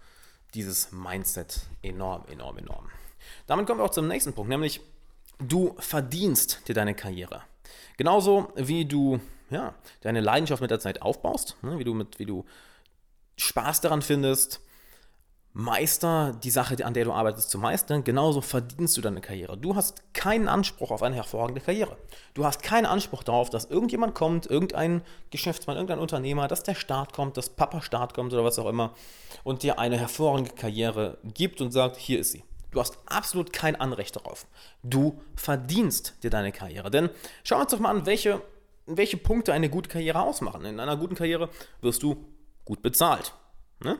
[0.54, 2.88] dieses Mindset enorm, enorm, enorm.
[3.46, 4.80] Damit kommen wir auch zum nächsten Punkt, nämlich
[5.38, 7.42] du verdienst dir deine Karriere.
[7.98, 9.20] Genauso wie du
[9.50, 12.44] ja, deine Leidenschaft mit der Zeit aufbaust, ne, wie, du mit, wie du
[13.36, 14.60] Spaß daran findest,
[15.58, 19.56] Meister die Sache, an der du arbeitest, zu meistern, genauso verdienst du deine Karriere.
[19.56, 21.96] Du hast keinen Anspruch auf eine hervorragende Karriere.
[22.34, 27.14] Du hast keinen Anspruch darauf, dass irgendjemand kommt, irgendein Geschäftsmann, irgendein Unternehmer, dass der Staat
[27.14, 28.92] kommt, dass Papa Staat kommt oder was auch immer
[29.44, 32.44] und dir eine hervorragende Karriere gibt und sagt, hier ist sie.
[32.70, 34.46] Du hast absolut kein Anrecht darauf.
[34.82, 36.90] Du verdienst dir deine Karriere.
[36.90, 37.08] Denn
[37.44, 38.42] schauen wir uns doch mal an, welche,
[38.84, 40.66] welche Punkte eine gute Karriere ausmachen.
[40.66, 41.48] In einer guten Karriere
[41.80, 42.22] wirst du
[42.66, 43.32] gut bezahlt.
[43.82, 43.98] Ne?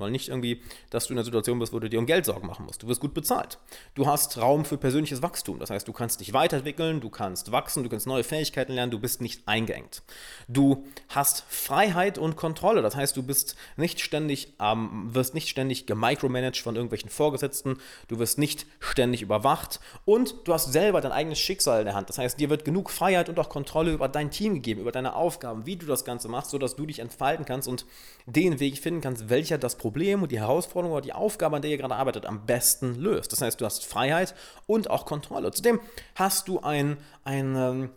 [0.00, 2.46] Weil nicht irgendwie, dass du in einer Situation bist, wo du dir um Geld Sorgen
[2.46, 2.82] machen musst.
[2.82, 3.58] Du wirst gut bezahlt.
[3.94, 5.58] Du hast Raum für persönliches Wachstum.
[5.58, 8.98] Das heißt, du kannst dich weiterentwickeln, du kannst wachsen, du kannst neue Fähigkeiten lernen, du
[8.98, 10.02] bist nicht eingeengt.
[10.48, 12.82] Du hast Freiheit und Kontrolle.
[12.82, 17.78] Das heißt, du bist nicht ständig, ähm, wirst nicht ständig gemicromanaged von irgendwelchen Vorgesetzten.
[18.08, 22.08] Du wirst nicht ständig überwacht und du hast selber dein eigenes Schicksal in der Hand.
[22.08, 25.14] Das heißt, dir wird genug Freiheit und auch Kontrolle über dein Team gegeben, über deine
[25.14, 27.86] Aufgaben, wie du das Ganze machst, sodass du dich entfalten kannst und
[28.26, 29.87] den Weg finden kannst, welcher das Problem
[30.22, 33.32] und die Herausforderung oder die Aufgabe, an der ihr gerade arbeitet, am besten löst.
[33.32, 34.34] Das heißt, du hast Freiheit
[34.66, 35.50] und auch Kontrolle.
[35.50, 35.80] Zudem
[36.14, 37.90] hast du einen, einen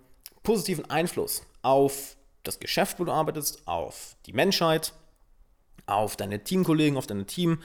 [0.43, 4.93] positiven Einfluss auf das Geschäft, wo du arbeitest, auf die Menschheit,
[5.85, 7.61] auf deine Teamkollegen, auf deine Team,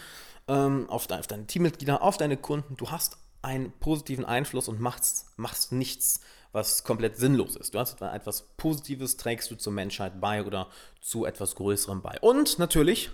[0.49, 2.77] ähm, auf, de, auf deine Teammitglieder, auf deine Kunden.
[2.77, 6.21] Du hast einen positiven Einfluss und machst, machst nichts,
[6.53, 7.75] was komplett sinnlos ist.
[7.75, 10.69] Du hast etwas Positives, trägst du zur Menschheit bei oder
[11.01, 12.19] zu etwas Größerem bei.
[12.21, 13.11] Und natürlich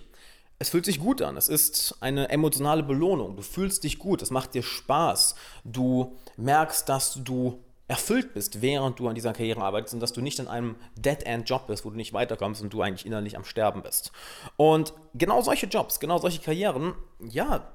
[0.59, 1.35] es fühlt sich gut an.
[1.35, 3.35] Es ist eine emotionale Belohnung.
[3.35, 4.21] Du fühlst dich gut.
[4.21, 5.35] Es macht dir Spaß.
[5.63, 10.21] Du merkst, dass du erfüllt bist, während du an dieser Karriere arbeitest und dass du
[10.21, 13.81] nicht in einem Dead-End-Job bist, wo du nicht weiterkommst und du eigentlich innerlich am Sterben
[13.83, 14.11] bist.
[14.55, 17.67] Und genau solche Jobs, genau solche Karrieren, ja,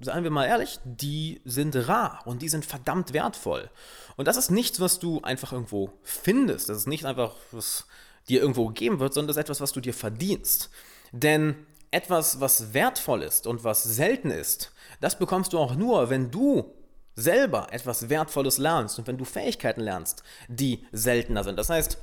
[0.00, 3.68] seien wir mal ehrlich, die sind rar und die sind verdammt wertvoll.
[4.16, 6.68] Und das ist nichts, was du einfach irgendwo findest.
[6.68, 7.86] Das ist nicht einfach, was
[8.28, 10.70] dir irgendwo gegeben wird, sondern das ist etwas, was du dir verdienst.
[11.10, 16.30] Denn etwas, was wertvoll ist und was selten ist, das bekommst du auch nur, wenn
[16.30, 16.74] du
[17.14, 21.58] selber etwas Wertvolles lernst und wenn du Fähigkeiten lernst, die seltener sind.
[21.58, 21.98] Das heißt,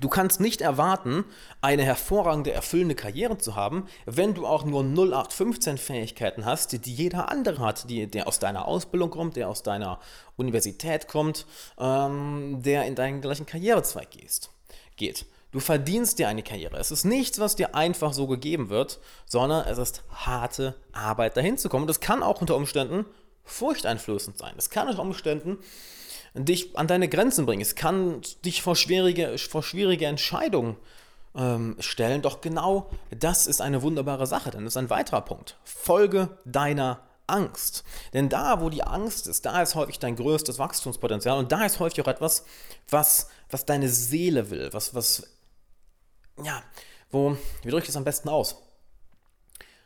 [0.00, 1.24] du kannst nicht erwarten,
[1.60, 7.30] eine hervorragende, erfüllende Karriere zu haben, wenn du auch nur 0815 Fähigkeiten hast, die jeder
[7.30, 9.98] andere hat, die, der aus deiner Ausbildung kommt, der aus deiner
[10.36, 11.46] Universität kommt,
[11.78, 14.50] ähm, der in deinen gleichen Karrierezweig gehst,
[14.96, 15.26] geht.
[15.52, 16.78] Du verdienst dir eine Karriere.
[16.78, 21.58] Es ist nichts, was dir einfach so gegeben wird, sondern es ist harte Arbeit, dahin
[21.58, 21.84] zu kommen.
[21.84, 23.04] Und es kann auch unter Umständen
[23.44, 24.54] furchteinflößend sein.
[24.56, 25.58] Es kann unter Umständen
[26.34, 27.60] dich an deine Grenzen bringen.
[27.60, 30.76] Es kann dich vor schwierige, vor schwierige Entscheidungen
[31.34, 32.22] ähm, stellen.
[32.22, 35.58] Doch genau das ist eine wunderbare Sache, denn das ist ein weiterer Punkt.
[35.64, 37.84] Folge deiner Angst.
[38.14, 41.78] Denn da, wo die Angst ist, da ist häufig dein größtes Wachstumspotenzial und da ist
[41.78, 42.44] häufig auch etwas,
[42.88, 45.28] was, was deine Seele will, was, was
[46.44, 46.62] ja,
[47.10, 48.56] wo, wie drücke ich das am besten aus?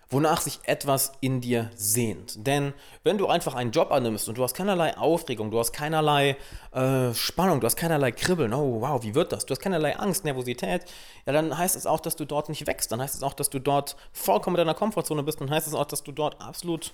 [0.09, 2.47] Wonach sich etwas in dir sehnt.
[2.47, 6.37] Denn wenn du einfach einen Job annimmst und du hast keinerlei Aufregung, du hast keinerlei
[6.71, 9.47] äh, Spannung, du hast keinerlei Kribbeln, oh wow, wie wird das?
[9.47, 10.85] Du hast keinerlei Angst, Nervosität,
[11.27, 12.93] ja, dann heißt es auch, dass du dort nicht wächst.
[12.93, 15.41] Dann heißt es auch, dass du dort vollkommen in deiner Komfortzone bist.
[15.41, 16.93] Dann heißt es auch, dass du dort absolut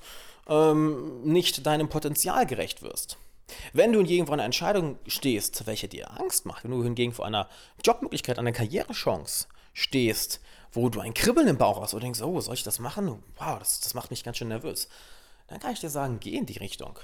[0.49, 3.19] ähm, nicht deinem Potenzial gerecht wirst.
[3.73, 7.27] Wenn du hingegen vor einer Entscheidung stehst, welche dir Angst macht, wenn du hingegen vor
[7.27, 7.49] einer
[7.85, 10.41] Jobmöglichkeit, einer Karrierechance stehst,
[10.73, 13.23] wo du ein Kribbeln im Bauch hast und denkst, oh, soll ich das machen?
[13.39, 14.89] Wow, das, das macht mich ganz schön nervös.
[15.49, 16.99] Dann kann ich dir sagen, geh in die Richtung.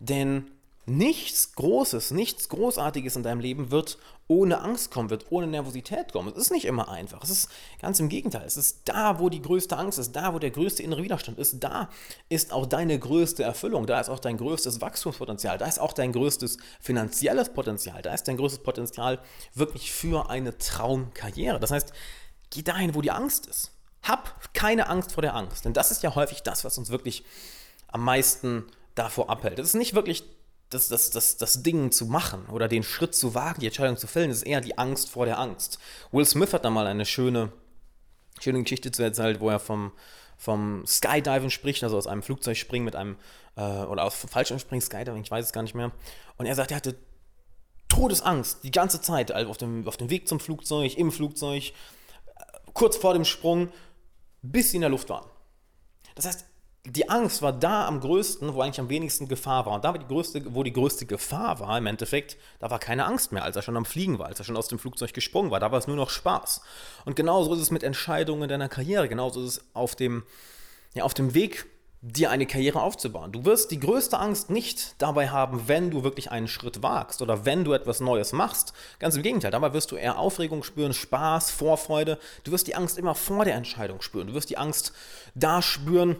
[0.00, 0.50] Denn
[0.84, 6.32] Nichts Großes, nichts Großartiges in deinem Leben wird ohne Angst kommen, wird ohne Nervosität kommen.
[6.32, 7.22] Es ist nicht immer einfach.
[7.22, 8.44] Es ist ganz im Gegenteil.
[8.44, 11.62] Es ist da, wo die größte Angst ist, da, wo der größte innere Widerstand ist.
[11.62, 11.88] Da
[12.28, 13.86] ist auch deine größte Erfüllung.
[13.86, 15.56] Da ist auch dein größtes Wachstumspotenzial.
[15.56, 18.02] Da ist auch dein größtes finanzielles Potenzial.
[18.02, 19.20] Da ist dein größtes Potenzial
[19.54, 21.60] wirklich für eine Traumkarriere.
[21.60, 21.92] Das heißt,
[22.50, 23.70] geh dahin, wo die Angst ist.
[24.02, 25.64] Hab keine Angst vor der Angst.
[25.64, 27.24] Denn das ist ja häufig das, was uns wirklich
[27.86, 28.64] am meisten
[28.96, 29.60] davor abhält.
[29.60, 30.24] Es ist nicht wirklich
[30.74, 34.06] das, das, das, das Ding zu machen oder den Schritt zu wagen, die Entscheidung zu
[34.06, 35.78] fällen, ist eher die Angst vor der Angst.
[36.10, 37.52] Will Smith hat da mal eine schöne,
[38.40, 39.92] schöne Geschichte zu erzählen, wo er vom,
[40.36, 43.16] vom Skydiving spricht, also aus einem Flugzeug springen mit einem,
[43.56, 45.92] äh, oder aus Fallschirmspringen, Skydiving, ich weiß es gar nicht mehr.
[46.36, 46.96] Und er sagt, er hatte
[47.88, 51.72] Todesangst die ganze Zeit, also auf dem, auf dem Weg zum Flugzeug, im Flugzeug,
[52.72, 53.70] kurz vor dem Sprung.
[54.44, 55.28] bis sie in der Luft waren.
[56.16, 56.44] Das heißt,
[56.84, 59.74] die Angst war da am größten, wo eigentlich am wenigsten Gefahr war.
[59.74, 63.04] Und da, war die größte, wo die größte Gefahr war, im Endeffekt, da war keine
[63.04, 65.52] Angst mehr, als er schon am Fliegen war, als er schon aus dem Flugzeug gesprungen
[65.52, 65.60] war.
[65.60, 66.60] Da war es nur noch Spaß.
[67.04, 69.08] Und genauso ist es mit Entscheidungen deiner Karriere.
[69.08, 70.24] Genauso ist es auf dem,
[70.94, 71.66] ja, auf dem Weg,
[72.04, 73.30] dir eine Karriere aufzubauen.
[73.30, 77.44] Du wirst die größte Angst nicht dabei haben, wenn du wirklich einen Schritt wagst oder
[77.44, 78.72] wenn du etwas Neues machst.
[78.98, 82.18] Ganz im Gegenteil, dabei wirst du eher Aufregung spüren, Spaß, Vorfreude.
[82.42, 84.26] Du wirst die Angst immer vor der Entscheidung spüren.
[84.26, 84.92] Du wirst die Angst
[85.36, 86.16] da spüren,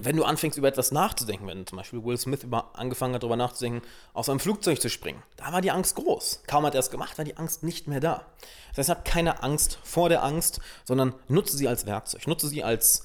[0.00, 3.36] wenn du anfängst, über etwas nachzudenken, wenn zum Beispiel Will Smith über, angefangen hat, darüber
[3.36, 6.42] nachzudenken, aus einem Flugzeug zu springen, da war die Angst groß.
[6.46, 8.26] Kaum hat er es gemacht, war die Angst nicht mehr da.
[8.70, 12.64] Das heißt, hab keine Angst vor der Angst, sondern nutze sie als Werkzeug, nutze sie
[12.64, 13.04] als,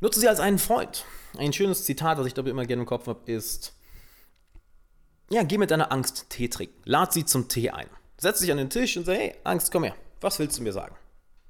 [0.00, 1.04] nutze sie als einen Freund.
[1.36, 3.74] Ein schönes Zitat, was ich dabei immer gerne im Kopf habe, ist,
[5.30, 6.80] ja, geh mit deiner Angst Tee trinken.
[6.84, 7.88] Lad sie zum Tee ein.
[8.16, 9.94] Setz dich an den Tisch und sag, hey, Angst, komm her.
[10.20, 10.96] Was willst du mir sagen?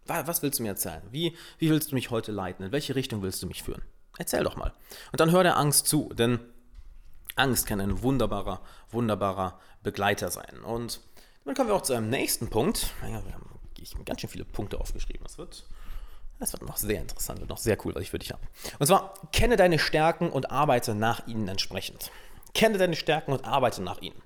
[0.06, 1.02] Was willst du mir erzählen?
[1.10, 2.66] Wie, wie willst du mich heute leiten?
[2.66, 3.82] In welche Richtung willst du mich führen?
[4.20, 4.72] Erzähl doch mal.
[5.12, 6.40] Und dann hör der Angst zu, denn
[7.36, 10.60] Angst kann ein wunderbarer, wunderbarer Begleiter sein.
[10.62, 11.00] Und
[11.46, 12.92] dann kommen wir auch zu einem nächsten Punkt.
[13.02, 15.22] Ja, wir haben ich habe ganz schön viele Punkte aufgeschrieben.
[15.24, 15.64] Das wird,
[16.38, 18.42] das wird noch sehr interessant, wird noch sehr cool, was ich für dich habe.
[18.78, 22.10] Und zwar, kenne deine Stärken und arbeite nach ihnen entsprechend.
[22.52, 24.20] Kenne deine Stärken und arbeite nach ihnen.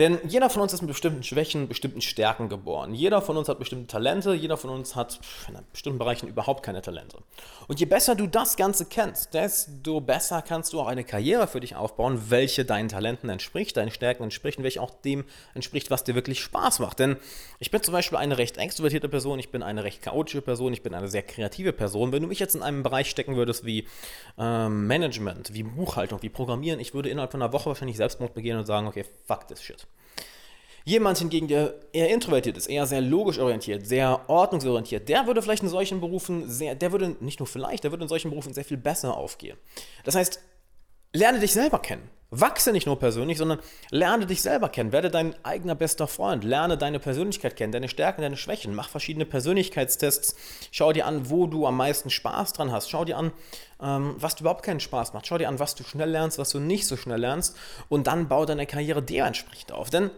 [0.00, 2.94] Denn jeder von uns ist mit bestimmten Schwächen, bestimmten Stärken geboren.
[2.94, 6.80] Jeder von uns hat bestimmte Talente, jeder von uns hat in bestimmten Bereichen überhaupt keine
[6.80, 7.18] Talente.
[7.68, 11.60] Und je besser du das Ganze kennst, desto besser kannst du auch eine Karriere für
[11.60, 16.02] dich aufbauen, welche deinen Talenten entspricht, deinen Stärken entspricht und welche auch dem entspricht, was
[16.02, 16.98] dir wirklich Spaß macht.
[16.98, 17.18] Denn
[17.58, 20.82] ich bin zum Beispiel eine recht extrovertierte Person, ich bin eine recht chaotische Person, ich
[20.82, 22.10] bin eine sehr kreative Person.
[22.10, 23.86] Wenn du mich jetzt in einem Bereich stecken würdest wie
[24.38, 28.56] ähm, Management, wie Buchhaltung, wie Programmieren, ich würde innerhalb von einer Woche wahrscheinlich Selbstmord begehen
[28.56, 29.86] und sagen, okay, fuck this shit.
[30.84, 35.62] Jemand hingegen, der eher introvertiert ist, eher sehr logisch orientiert, sehr ordnungsorientiert, der würde vielleicht
[35.62, 38.64] in solchen Berufen sehr, der würde nicht nur vielleicht, der würde in solchen Berufen sehr
[38.64, 39.58] viel besser aufgehen.
[40.04, 40.40] Das heißt,
[41.12, 42.08] lerne dich selber kennen.
[42.30, 43.58] Wachse nicht nur persönlich, sondern
[43.90, 44.92] lerne dich selber kennen.
[44.92, 46.44] Werde dein eigener bester Freund.
[46.44, 48.74] Lerne deine Persönlichkeit kennen, deine Stärken, deine Schwächen.
[48.74, 50.36] Mach verschiedene Persönlichkeitstests.
[50.70, 52.88] Schau dir an, wo du am meisten Spaß dran hast.
[52.88, 53.32] Schau dir an,
[53.82, 55.26] ähm, was du überhaupt keinen Spaß macht.
[55.26, 57.56] Schau dir an, was du schnell lernst, was du nicht so schnell lernst.
[57.88, 59.90] Und dann bau deine Karriere dementsprechend auf.
[59.90, 60.10] Denn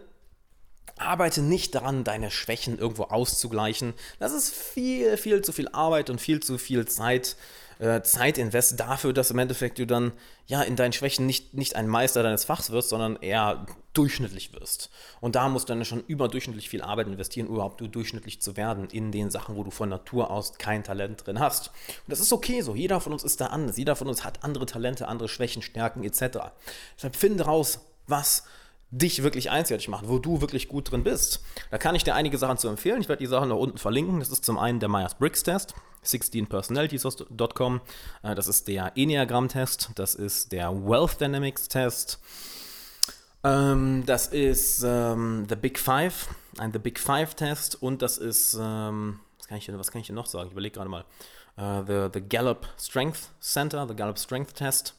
[0.97, 3.93] Arbeite nicht daran, deine Schwächen irgendwo auszugleichen.
[4.19, 7.35] Das ist viel, viel zu viel Arbeit und viel zu viel Zeit,
[7.83, 10.13] äh, Zeitinvest dafür, dass im Endeffekt du dann
[10.47, 14.89] ja in deinen Schwächen nicht, nicht ein Meister deines Fachs wirst, sondern eher durchschnittlich wirst.
[15.19, 18.87] Und da musst du dann schon überdurchschnittlich viel Arbeit investieren, um überhaupt durchschnittlich zu werden
[18.89, 21.67] in den Sachen, wo du von Natur aus kein Talent drin hast.
[21.67, 22.73] Und das ist okay so.
[22.73, 23.75] Jeder von uns ist da anders.
[23.75, 26.37] Jeder von uns hat andere Talente, andere Schwächen, Stärken etc.
[26.95, 28.43] Deshalb finde raus, was
[28.93, 31.43] dich wirklich einzigartig macht, wo du wirklich gut drin bist.
[31.71, 33.01] Da kann ich dir einige Sachen zu empfehlen.
[33.01, 34.19] Ich werde die Sachen da unten verlinken.
[34.19, 35.73] Das ist zum einen der Myers-Briggs-Test,
[36.05, 37.81] 16personalities.com.
[38.21, 39.89] Äh, das ist der Enneagram-Test.
[39.95, 42.19] Das ist der Wealth Dynamics-Test.
[43.43, 46.27] Ähm, das ist ähm, The Big Five,
[46.59, 47.81] ein The Big Five-Test.
[47.81, 50.47] Und das ist, ähm, was, kann ich, was kann ich hier noch sagen?
[50.47, 51.03] Ich überlege gerade mal.
[51.55, 54.95] Uh, the, the Gallup Strength Center, the Gallup Strength Test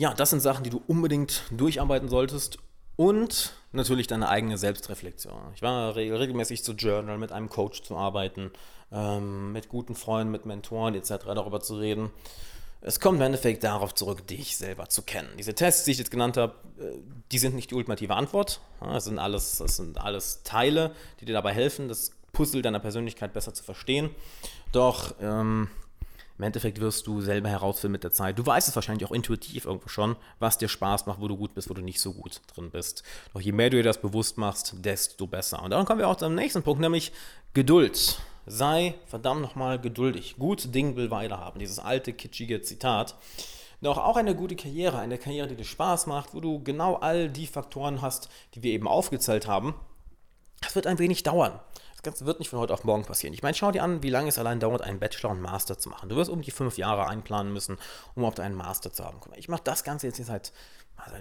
[0.00, 2.56] ja, das sind Sachen, die du unbedingt durcharbeiten solltest
[2.96, 5.52] und natürlich deine eigene Selbstreflexion.
[5.54, 8.50] Ich war regelmäßig zu Journal, mit einem Coach zu arbeiten,
[8.90, 11.26] ähm, mit guten Freunden, mit Mentoren etc.
[11.34, 12.08] darüber zu reden.
[12.80, 15.28] Es kommt im Endeffekt darauf zurück, dich selber zu kennen.
[15.38, 16.96] Diese Tests, die ich jetzt genannt habe, äh,
[17.30, 18.62] die sind nicht die ultimative Antwort.
[18.94, 23.34] Es sind alles, das sind alles Teile, die dir dabei helfen, das Puzzle deiner Persönlichkeit
[23.34, 24.08] besser zu verstehen.
[24.72, 25.68] Doch ähm,
[26.40, 28.38] im Endeffekt wirst du selber herausfinden mit der Zeit.
[28.38, 31.54] Du weißt es wahrscheinlich auch intuitiv irgendwo schon, was dir Spaß macht, wo du gut
[31.54, 33.02] bist, wo du nicht so gut drin bist.
[33.34, 35.62] Doch je mehr du dir das bewusst machst, desto besser.
[35.62, 37.12] Und dann kommen wir auch zum nächsten Punkt, nämlich
[37.52, 38.22] Geduld.
[38.46, 40.36] Sei verdammt nochmal geduldig.
[40.38, 41.58] Gut Ding will Weile haben.
[41.58, 43.16] Dieses alte, kitschige Zitat.
[43.82, 47.28] Doch auch eine gute Karriere, eine Karriere, die dir Spaß macht, wo du genau all
[47.28, 49.74] die Faktoren hast, die wir eben aufgezählt haben,
[50.62, 51.60] das wird ein wenig dauern.
[52.00, 53.34] Das Ganze wird nicht von heute auf morgen passieren.
[53.34, 55.90] Ich meine, schau dir an, wie lange es allein dauert, einen Bachelor und Master zu
[55.90, 56.08] machen.
[56.08, 57.76] Du wirst um die fünf Jahre einplanen müssen,
[58.14, 59.20] um überhaupt einen Master zu haben.
[59.36, 60.54] Ich mache das Ganze jetzt seit,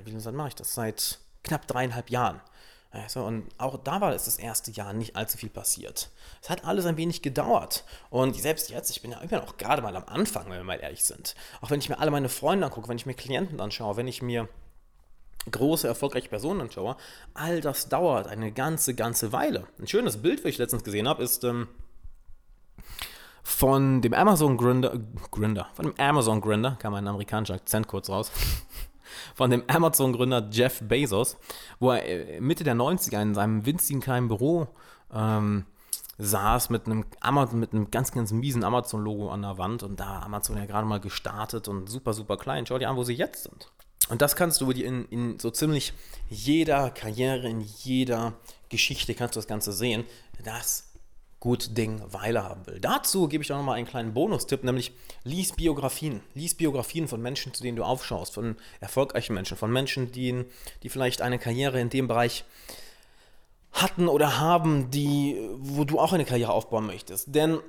[0.05, 0.73] wie lange mache ich das?
[0.73, 2.39] Seit knapp dreieinhalb Jahren.
[2.91, 6.11] Also, und auch da war es das erste Jahr nicht allzu viel passiert.
[6.41, 7.83] Es hat alles ein wenig gedauert.
[8.09, 10.79] Und selbst jetzt, ich bin ja immer noch gerade mal am Anfang, wenn wir mal
[10.79, 11.35] ehrlich sind.
[11.59, 14.21] Auch wenn ich mir alle meine Freunde angucke, wenn ich mir Klienten anschaue, wenn ich
[14.21, 14.47] mir
[15.51, 16.95] große, erfolgreiche Personen anschaue,
[17.33, 19.67] all das dauert eine ganze, ganze Weile.
[19.79, 21.67] Ein schönes Bild, was ich letztens gesehen habe, ist ähm,
[23.43, 24.99] von dem Amazon-Gründer,
[25.31, 28.31] Gründer, von dem Amazon-Gründer, kam ein amerikanischer Akzent kurz raus,
[29.35, 31.37] von dem Amazon-Gründer Jeff Bezos,
[31.79, 34.67] wo er äh, Mitte der 90er in seinem winzigen kleinen Büro
[35.13, 35.65] ähm,
[36.19, 40.21] saß mit einem, Amazon, mit einem ganz, ganz miesen Amazon-Logo an der Wand und da
[40.21, 42.65] Amazon ja gerade mal gestartet und super, super klein.
[42.65, 43.71] Schau dir an, wo sie jetzt sind.
[44.09, 45.93] Und das kannst du in, in so ziemlich
[46.29, 48.33] jeder Karriere, in jeder
[48.69, 50.03] Geschichte kannst du das Ganze sehen.
[50.43, 50.89] Das
[51.39, 52.79] gut Ding Weile haben will.
[52.79, 54.91] Dazu gebe ich auch nochmal einen kleinen Bonustipp, nämlich
[55.23, 56.21] lies Biografien.
[56.33, 60.43] Lies Biografien von Menschen, zu denen du aufschaust, von erfolgreichen Menschen, von Menschen, die,
[60.83, 62.43] die vielleicht eine Karriere in dem Bereich
[63.71, 67.33] hatten oder haben, die, wo du auch eine Karriere aufbauen möchtest.
[67.33, 67.59] Denn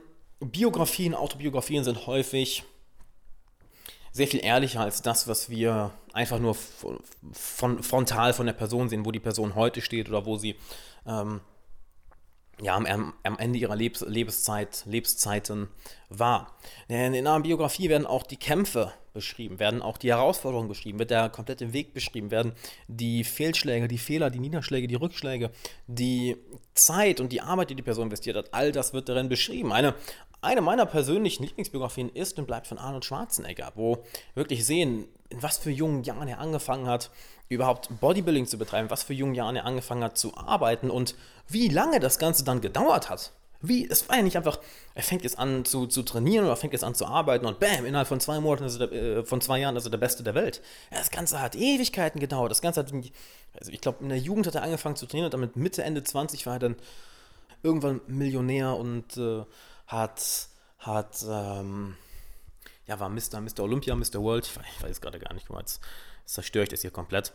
[0.40, 2.64] Biografien, Autobiografien sind häufig
[4.12, 9.04] sehr viel ehrlicher als das, was wir einfach nur von, frontal von der Person sehen,
[9.04, 10.56] wo die Person heute steht oder wo sie
[11.06, 11.40] ähm,
[12.60, 15.68] ja, am, am, Ende ihrer Lebens, Lebenszeit, Lebenszeiten
[16.08, 16.56] war.
[16.88, 21.10] Denn in einer Biografie werden auch die Kämpfe beschrieben, werden auch die Herausforderungen beschrieben, wird
[21.10, 22.52] der komplette Weg beschrieben, werden
[22.86, 25.50] die Fehlschläge, die Fehler, die Niederschläge, die Rückschläge,
[25.86, 26.36] die
[26.74, 29.72] Zeit und die Arbeit, die die Person investiert hat, all das wird darin beschrieben.
[29.72, 29.94] Eine,
[30.42, 35.58] eine meiner persönlichen Lieblingsbiografien ist und bleibt von Arnold Schwarzenegger, wo wirklich sehen, in was
[35.58, 37.10] für jungen Jahren er angefangen hat,
[37.48, 41.14] überhaupt Bodybuilding zu betreiben, was für jungen Jahren er angefangen hat zu arbeiten und
[41.48, 43.32] wie lange das Ganze dann gedauert hat.
[43.62, 44.58] Wie, es war ja nicht einfach,
[44.94, 47.84] er fängt jetzt an zu, zu trainieren oder fängt jetzt an zu arbeiten und bam,
[47.84, 50.22] innerhalb von zwei Monaten ist er der, äh, von zwei Jahren ist er der Beste
[50.22, 50.62] der Welt.
[50.90, 52.50] Ja, das Ganze hat Ewigkeiten gedauert.
[52.50, 55.34] Das Ganze hat, also ich glaube, in der Jugend hat er angefangen zu trainieren und
[55.34, 56.76] damit Mitte, Ende 20 war er dann
[57.62, 59.44] irgendwann Millionär und äh,
[59.90, 60.48] hat,
[60.78, 61.96] hat, ähm,
[62.86, 63.40] ja, war Mr.
[63.40, 63.60] Mr.
[63.60, 64.20] Olympia, Mr.
[64.20, 65.80] World, ich weiß, weiß gerade gar nicht, jetzt
[66.24, 67.32] zerstöre ich das hier komplett.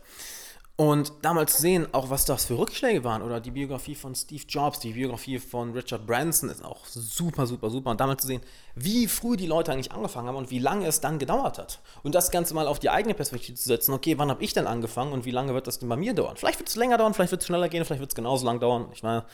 [0.76, 4.78] Und damals sehen, auch was das für Rückschläge waren, oder die Biografie von Steve Jobs,
[4.78, 7.90] die Biografie von Richard Branson ist auch super, super, super.
[7.90, 8.42] Und damals zu sehen,
[8.78, 11.80] wie früh die Leute eigentlich angefangen haben und wie lange es dann gedauert hat.
[12.02, 14.66] Und das Ganze mal auf die eigene Perspektive zu setzen, okay, wann habe ich denn
[14.66, 16.36] angefangen und wie lange wird das denn bei mir dauern?
[16.36, 18.60] Vielleicht wird es länger dauern, vielleicht wird es schneller gehen, vielleicht wird es genauso lang
[18.60, 18.88] dauern.
[18.92, 19.24] Ich meine,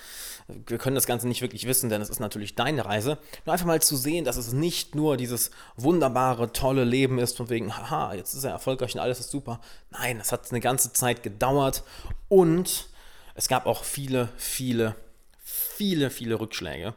[0.46, 3.18] wir können das Ganze nicht wirklich wissen, denn es ist natürlich deine Reise.
[3.44, 7.50] Nur einfach mal zu sehen, dass es nicht nur dieses wunderbare, tolle Leben ist, von
[7.50, 9.60] wegen, haha, jetzt ist er erfolgreich und alles ist super.
[9.90, 11.82] Nein, es hat eine ganze Zeit gedauert
[12.28, 12.86] und
[13.34, 14.94] es gab auch viele, viele,
[15.42, 16.94] viele, viele Rückschläge,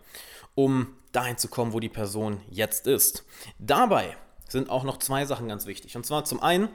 [0.54, 3.24] um dahin zu kommen, wo die Person jetzt ist.
[3.60, 4.18] Dabei
[4.50, 5.96] sind auch noch zwei Sachen ganz wichtig.
[5.96, 6.70] Und zwar zum einen,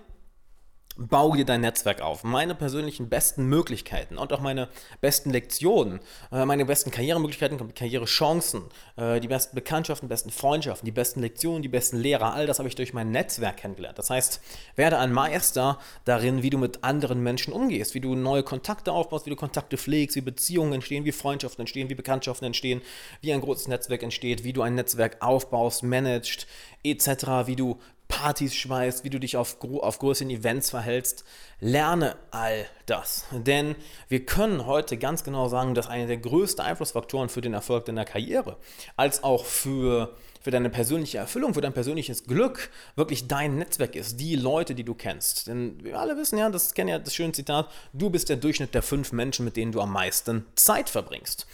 [1.03, 2.25] Bau dir dein Netzwerk auf.
[2.25, 4.69] Meine persönlichen besten Möglichkeiten und auch meine
[5.01, 8.65] besten Lektionen, äh, meine besten Karrieremöglichkeiten, Karrierechancen,
[8.97, 12.69] äh, die besten Bekanntschaften, besten Freundschaften, die besten Lektionen, die besten Lehrer, all das habe
[12.69, 13.99] ich durch mein Netzwerk kennengelernt.
[13.99, 14.43] Das heißt,
[14.77, 19.25] werde ein Meister darin, wie du mit anderen Menschen umgehst, wie du neue Kontakte aufbaust,
[19.25, 22.83] wie du Kontakte pflegst, wie Beziehungen entstehen, wie Freundschaften entstehen, wie Bekanntschaften entstehen,
[23.23, 26.47] wie ein großes Netzwerk entsteht, wie du ein Netzwerk aufbaust, managst,
[26.85, 27.79] etc., wie du
[28.11, 31.25] Partys schmeißt, wie du dich auf, auf größeren Events verhältst.
[31.61, 33.25] Lerne all das.
[33.31, 33.77] Denn
[34.09, 38.05] wir können heute ganz genau sagen, dass einer der größten Einflussfaktoren für den Erfolg deiner
[38.05, 38.57] Karriere,
[38.97, 44.21] als auch für, für deine persönliche Erfüllung, für dein persönliches Glück, wirklich dein Netzwerk ist,
[44.21, 45.47] die Leute, die du kennst.
[45.47, 48.75] Denn wir alle wissen ja, das kennen ja das schöne Zitat, du bist der Durchschnitt
[48.75, 51.47] der fünf Menschen, mit denen du am meisten Zeit verbringst.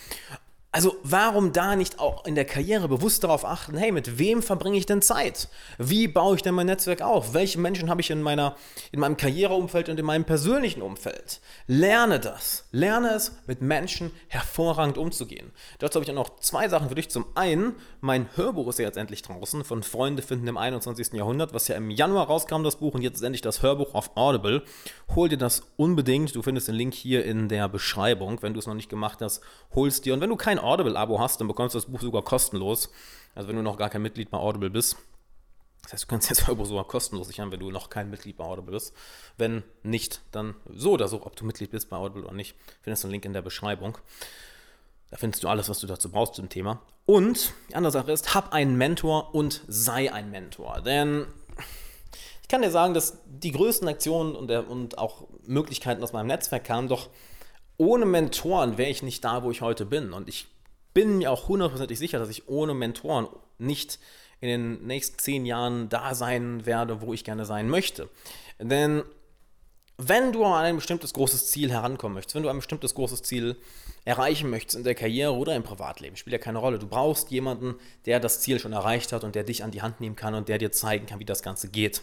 [0.76, 4.76] Also warum da nicht auch in der Karriere bewusst darauf achten, hey, mit wem verbringe
[4.76, 5.48] ich denn Zeit?
[5.78, 7.32] Wie baue ich denn mein Netzwerk auf?
[7.32, 8.56] Welche Menschen habe ich in, meiner,
[8.92, 11.40] in meinem Karriereumfeld und in meinem persönlichen Umfeld?
[11.66, 12.68] Lerne das.
[12.72, 15.50] Lerne es, mit Menschen hervorragend umzugehen.
[15.78, 17.08] Dazu habe ich auch noch zwei Sachen für dich.
[17.08, 21.14] Zum einen, mein Hörbuch ist ja jetzt endlich draußen, von Freunde finden im 21.
[21.14, 24.10] Jahrhundert, was ja im Januar rauskam, das Buch, und jetzt ist endlich das Hörbuch auf
[24.14, 24.62] Audible.
[25.14, 26.36] Hol dir das unbedingt.
[26.36, 28.42] Du findest den Link hier in der Beschreibung.
[28.42, 29.40] Wenn du es noch nicht gemacht hast,
[29.74, 30.12] holst dir.
[30.12, 32.90] Und wenn du kein Audible-Abo hast, dann bekommst du das Buch sogar kostenlos.
[33.34, 34.96] Also wenn du noch gar kein Mitglied bei Audible bist.
[35.82, 38.44] Das heißt, du kannst jetzt Hörbuch sogar kostenlos sichern, wenn du noch kein Mitglied bei
[38.44, 38.94] Audible bist.
[39.36, 43.04] Wenn nicht, dann so oder so, ob du Mitglied bist bei Audible oder nicht, findest
[43.04, 43.96] du einen Link in der Beschreibung.
[45.10, 46.80] Da findest du alles, was du dazu brauchst zum Thema.
[47.04, 50.80] Und die andere Sache ist, hab einen Mentor und sei ein Mentor.
[50.80, 51.26] Denn
[52.42, 56.64] ich kann dir sagen, dass die größten Aktionen und, und auch Möglichkeiten aus meinem Netzwerk
[56.64, 57.08] kamen, doch
[57.76, 60.12] ohne Mentoren wäre ich nicht da, wo ich heute bin.
[60.12, 60.48] Und ich
[60.96, 63.28] bin mir auch hundertprozentig sicher, dass ich ohne Mentoren
[63.58, 63.98] nicht
[64.40, 68.08] in den nächsten zehn Jahren da sein werde, wo ich gerne sein möchte.
[68.58, 69.02] Denn
[69.98, 73.56] wenn du an ein bestimmtes großes Ziel herankommen möchtest, wenn du ein bestimmtes großes Ziel
[74.06, 76.78] erreichen möchtest in der Karriere oder im Privatleben, spielt ja keine Rolle.
[76.78, 77.74] Du brauchst jemanden,
[78.06, 80.48] der das Ziel schon erreicht hat und der dich an die Hand nehmen kann und
[80.48, 82.00] der dir zeigen kann, wie das Ganze geht.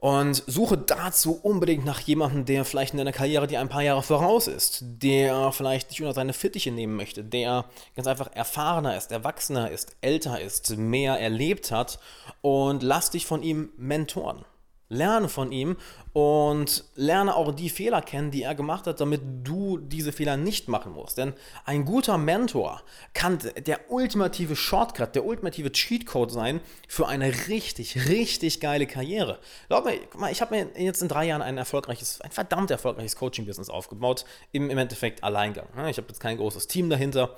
[0.00, 4.02] Und suche dazu unbedingt nach jemandem, der vielleicht in deiner Karriere dir ein paar Jahre
[4.02, 9.12] voraus ist, der vielleicht dich unter seine Fittiche nehmen möchte, der ganz einfach erfahrener ist,
[9.12, 11.98] erwachsener ist, älter ist, mehr erlebt hat
[12.40, 14.46] und lass dich von ihm mentoren.
[14.90, 15.76] Lerne von ihm
[16.12, 20.68] und lerne auch die Fehler kennen, die er gemacht hat, damit du diese Fehler nicht
[20.68, 21.16] machen musst.
[21.16, 21.32] Denn
[21.64, 22.82] ein guter Mentor
[23.14, 29.38] kann der ultimative Shortcut, der ultimative Cheatcode sein für eine richtig, richtig geile Karriere.
[29.68, 32.72] Glaub mir, guck mal, ich habe mir jetzt in drei Jahren ein erfolgreiches, ein verdammt
[32.72, 35.66] erfolgreiches Coaching-Business aufgebaut, im, im Endeffekt Alleingang.
[35.88, 37.36] Ich habe jetzt kein großes Team dahinter.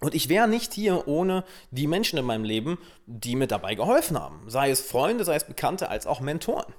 [0.00, 4.18] Und ich wäre nicht hier ohne die Menschen in meinem Leben, die mir dabei geholfen
[4.18, 4.42] haben.
[4.46, 6.72] Sei es Freunde, sei es Bekannte, als auch Mentoren.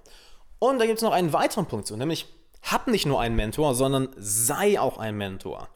[0.59, 2.27] Und da gibt es noch einen weiteren Punkt zu, nämlich
[2.63, 5.69] hab nicht nur einen Mentor, sondern sei auch ein Mentor.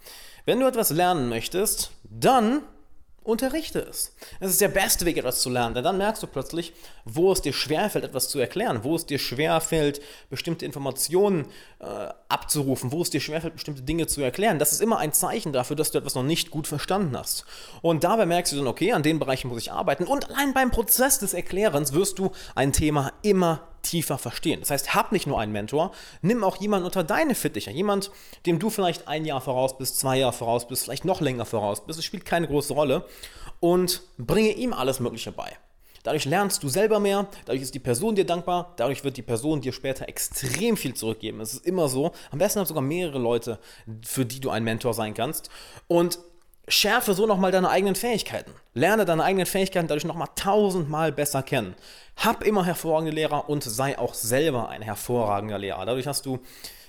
[0.46, 2.64] Wenn du etwas lernen möchtest, dann
[3.24, 4.14] Unterrichte es.
[4.40, 6.74] Das ist der beste Weg, etwas zu lernen, denn dann merkst du plötzlich,
[7.06, 11.46] wo es dir schwerfällt, etwas zu erklären, wo es dir schwerfällt, bestimmte Informationen
[11.80, 11.86] äh,
[12.28, 14.60] abzurufen, wo es dir schwerfällt, bestimmte Dinge zu erklären.
[14.60, 17.46] Das ist immer ein Zeichen dafür, dass du etwas noch nicht gut verstanden hast.
[17.82, 20.04] Und dabei merkst du dann, okay, an den Bereichen muss ich arbeiten.
[20.04, 24.62] Und allein beim Prozess des Erklärens wirst du ein Thema immer tiefer verstehen.
[24.62, 27.70] Das heißt, hab nicht nur einen Mentor, nimm auch jemanden unter deine Fittiche.
[27.70, 28.12] Jemand,
[28.46, 31.86] dem du vielleicht ein Jahr voraus bist, zwei Jahre voraus bist, vielleicht noch länger voraus
[31.86, 32.00] bist.
[32.00, 33.06] Es spielt keine große Rolle.
[33.60, 35.58] Und bringe ihm alles Mögliche bei.
[36.04, 39.62] Dadurch lernst du selber mehr, dadurch ist die Person dir dankbar, dadurch wird die Person
[39.62, 41.40] dir später extrem viel zurückgeben.
[41.40, 42.12] Es ist immer so.
[42.32, 43.58] Am besten du sogar mehrere Leute,
[44.06, 45.50] für die du ein Mentor sein kannst.
[45.88, 46.20] Und
[46.68, 48.52] schärfe so nochmal deine eigenen Fähigkeiten.
[48.74, 51.76] Lerne deine eigenen Fähigkeiten dadurch nochmal tausendmal besser kennen.
[52.16, 55.86] Hab immer hervorragende Lehrer und sei auch selber ein hervorragender Lehrer.
[55.86, 56.40] Dadurch hast du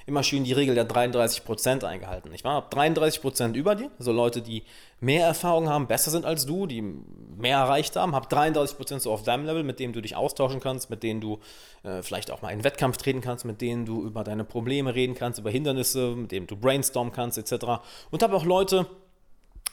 [0.07, 2.33] immer schön die Regel der 33% eingehalten.
[2.35, 4.63] Ich war 33% über dir, also Leute, die
[5.01, 8.15] mehr Erfahrung haben, besser sind als du, die mehr erreicht haben.
[8.15, 11.41] Hab 33% so auf deinem Level, mit dem du dich austauschen kannst, mit denen du
[11.85, 15.15] äh, vielleicht auch mal in Wettkampf treten kannst, mit denen du über deine Probleme reden
[15.15, 17.83] kannst, über Hindernisse, mit denen du brainstormen kannst, etc.
[18.11, 18.87] Und habe auch Leute,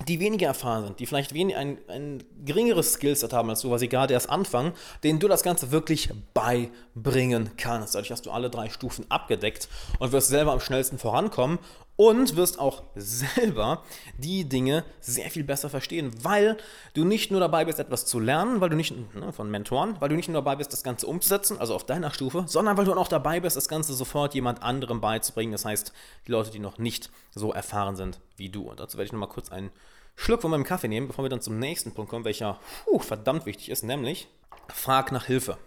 [0.08, 3.80] die weniger erfahren sind, die vielleicht wenig, ein, ein geringeres Skillset haben als du, weil
[3.80, 4.74] sie gerade erst anfangen,
[5.04, 7.96] denen du das Ganze wirklich beibringen kannst.
[7.96, 9.68] Dadurch hast du alle drei Stufen abgedeckt
[10.00, 11.60] und wirst selber am schnellsten vorankommen
[12.02, 13.84] und wirst auch selber
[14.18, 16.58] die Dinge sehr viel besser verstehen, weil
[16.96, 20.10] du nicht nur dabei bist, etwas zu lernen, weil du nicht ne, von Mentoren, weil
[20.10, 22.94] du nicht nur dabei bist, das Ganze umzusetzen, also auf deiner Stufe, sondern weil du
[22.94, 25.52] auch dabei bist, das Ganze sofort jemand anderem beizubringen.
[25.52, 25.94] Das heißt,
[26.26, 28.64] die Leute, die noch nicht so erfahren sind wie du.
[28.64, 29.70] Und dazu werde ich nochmal kurz einen
[30.16, 33.46] Schluck von meinem Kaffee nehmen, bevor wir dann zum nächsten Punkt kommen, welcher puh, verdammt
[33.46, 34.28] wichtig ist, nämlich
[34.70, 35.60] frag nach Hilfe.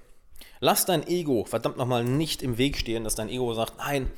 [0.59, 4.11] Lass dein Ego verdammt nochmal nicht im Weg stehen, dass dein Ego sagt, nein,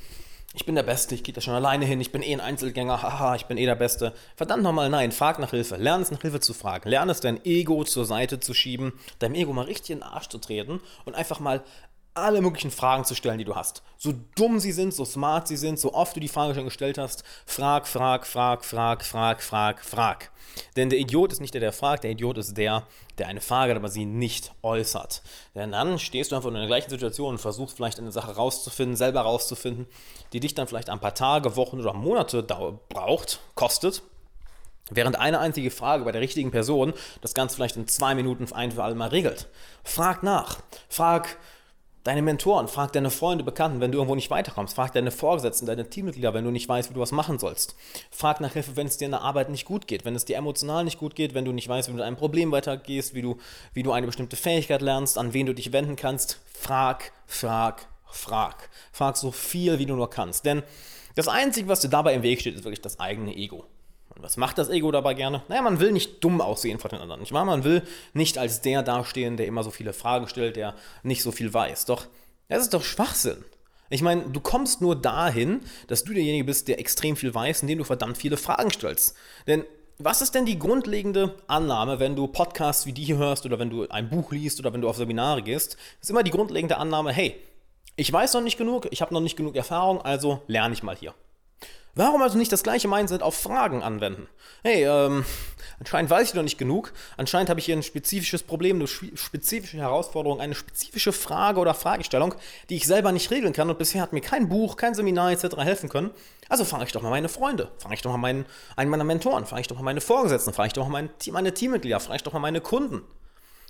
[0.57, 3.03] ich bin der Beste, ich gehe da schon alleine hin, ich bin eh ein Einzelgänger,
[3.03, 4.15] haha, ich bin eh der Beste.
[4.37, 5.77] Verdammt nochmal, nein, frag nach Hilfe.
[5.77, 6.89] Lern es nach Hilfe zu fragen.
[6.89, 10.29] Lern es, dein Ego zur Seite zu schieben, deinem Ego mal richtig in den Arsch
[10.29, 11.63] zu treten und einfach mal
[12.17, 13.83] alle möglichen Fragen zu stellen, die du hast.
[13.99, 16.99] So dumm sie sind, so smart sie sind, so oft du die Frage schon gestellt
[16.99, 20.31] hast, frag, frag, frag, frag, frag, frag, frag.
[20.77, 22.87] Denn der Idiot ist nicht der, der fragt, der Idiot ist der,
[23.19, 25.23] der eine Frage hat, aber sie nicht äußert.
[25.55, 28.97] Denn dann stehst du einfach in der gleichen Situation und versuchst vielleicht eine Sache rauszufinden,
[28.97, 29.87] selber rauszufinden,
[30.33, 34.03] die dich dann vielleicht ein paar Tage, Wochen oder Monate braucht, kostet.
[34.89, 38.71] Während eine einzige Frage bei der richtigen Person das Ganze vielleicht in zwei Minuten ein
[38.71, 39.49] für alle Mal regelt.
[39.83, 40.61] Frag nach.
[40.89, 41.39] Frag,
[42.07, 44.77] deine Mentoren, frag deine Freunde, Bekannten, wenn du irgendwo nicht weiterkommst.
[44.77, 47.75] Frag deine Vorgesetzten, deine Teammitglieder, wenn du nicht weißt, wie du was machen sollst.
[48.11, 50.37] Frag nach Hilfe, wenn es dir in der Arbeit nicht gut geht, wenn es dir
[50.37, 53.23] emotional nicht gut geht, wenn du nicht weißt, wie du mit einem Problem weitergehst, wie
[53.23, 53.39] du,
[53.73, 56.41] wie du eine bestimmte Fähigkeit lernst, an wen du dich wenden kannst.
[56.47, 58.71] Frag, frag, frag.
[58.93, 60.45] Frag so viel, wie du nur kannst.
[60.45, 60.63] Denn
[61.17, 63.65] das Einzige, was dir dabei im Weg steht, ist wirklich das eigene Ego.
[64.17, 65.43] Und was macht das Ego dabei gerne?
[65.49, 67.45] Naja, man will nicht dumm aussehen vor den anderen, nicht wahr?
[67.45, 67.83] Man will
[68.15, 71.85] nicht als der dastehen, der immer so viele Fragen stellt, der nicht so viel weiß.
[71.85, 72.07] Doch,
[72.49, 73.45] das ist doch Schwachsinn.
[73.91, 77.79] Ich meine, du kommst nur dahin, dass du derjenige bist, der extrem viel weiß, indem
[77.79, 79.15] du verdammt viele Fragen stellst.
[79.47, 79.65] Denn
[79.99, 83.71] was ist denn die grundlegende Annahme, wenn du Podcasts wie die hier hörst oder wenn
[83.71, 85.77] du ein Buch liest oder wenn du auf Seminare gehst?
[86.01, 87.37] Ist immer die grundlegende Annahme, hey,
[87.97, 90.97] ich weiß noch nicht genug, ich habe noch nicht genug Erfahrung, also lerne ich mal
[90.97, 91.15] hier.
[91.99, 94.29] Warum also nicht das gleiche Mindset auf Fragen anwenden?
[94.63, 95.25] Hey, ähm,
[95.81, 96.93] anscheinend weiß ich noch nicht genug.
[97.17, 102.35] Anscheinend habe ich hier ein spezifisches Problem, eine spezifische Herausforderung, eine spezifische Frage oder Fragestellung,
[102.69, 105.57] die ich selber nicht regeln kann und bisher hat mir kein Buch, kein Seminar etc.
[105.57, 106.11] helfen können.
[106.51, 108.45] Also frage ich doch mal meine Freunde, frage ich doch mal meinen,
[108.77, 111.55] einen meiner Mentoren, frage ich doch mal meine Vorgesetzten, frage ich doch mal mein, meine
[111.55, 113.05] Teammitglieder, frage ich doch mal meine Kunden.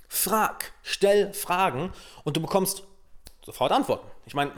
[0.09, 1.93] Frag, stell Fragen
[2.25, 2.83] und du bekommst
[3.45, 4.09] sofort Antworten.
[4.27, 4.51] Ich meine,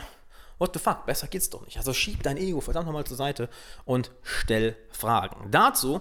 [0.58, 1.78] What the fuck, besser geht's doch nicht.
[1.78, 3.48] Also schieb dein Ego verdammt nochmal zur Seite
[3.84, 5.50] und stell Fragen.
[5.50, 6.00] Dazu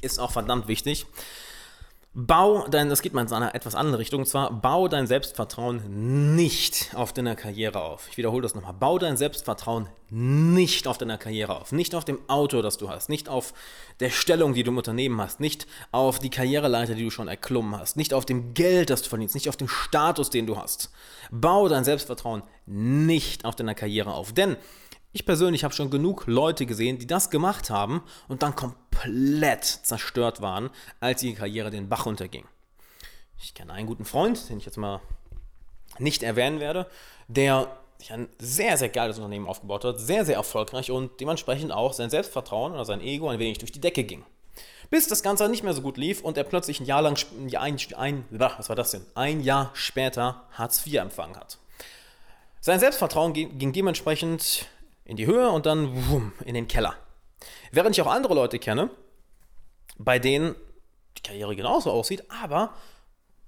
[0.00, 1.06] ist auch verdammt wichtig,
[2.14, 6.36] Bau dein, das geht mal in eine etwas andere Richtung, und zwar bau dein Selbstvertrauen
[6.36, 8.06] nicht auf deiner Karriere auf.
[8.10, 8.74] Ich wiederhole das nochmal.
[8.74, 11.72] Bau dein Selbstvertrauen nicht auf deiner Karriere auf.
[11.72, 13.08] Nicht auf dem Auto, das du hast.
[13.08, 13.54] Nicht auf
[14.00, 15.40] der Stellung, die du im Unternehmen hast.
[15.40, 17.96] Nicht auf die Karriereleiter, die du schon erklommen hast.
[17.96, 19.34] Nicht auf dem Geld, das du verdienst.
[19.34, 20.90] Nicht auf dem Status, den du hast.
[21.30, 24.34] Bau dein Selbstvertrauen nicht auf deiner Karriere auf.
[24.34, 24.58] Denn
[25.12, 30.40] ich persönlich habe schon genug Leute gesehen, die das gemacht haben und dann komplett zerstört
[30.40, 32.44] waren, als ihre Karriere den Bach runterging.
[33.38, 35.00] Ich kenne einen guten Freund, den ich jetzt mal
[35.98, 36.86] nicht erwähnen werde,
[37.28, 41.92] der sich ein sehr, sehr geiles Unternehmen aufgebaut hat, sehr, sehr erfolgreich und dementsprechend auch
[41.92, 44.24] sein Selbstvertrauen oder sein Ego ein wenig durch die Decke ging.
[44.90, 47.16] Bis das Ganze nicht mehr so gut lief und er plötzlich ein Jahr lang,
[47.58, 49.06] ein, ein, was war das denn?
[49.14, 51.58] Ein Jahr später Hartz IV empfangen hat.
[52.60, 54.66] Sein Selbstvertrauen ging dementsprechend
[55.04, 56.94] in die Höhe und dann wumm, in den Keller.
[57.70, 58.90] Während ich auch andere Leute kenne,
[59.98, 60.54] bei denen
[61.18, 62.74] die Karriere genauso aussieht, aber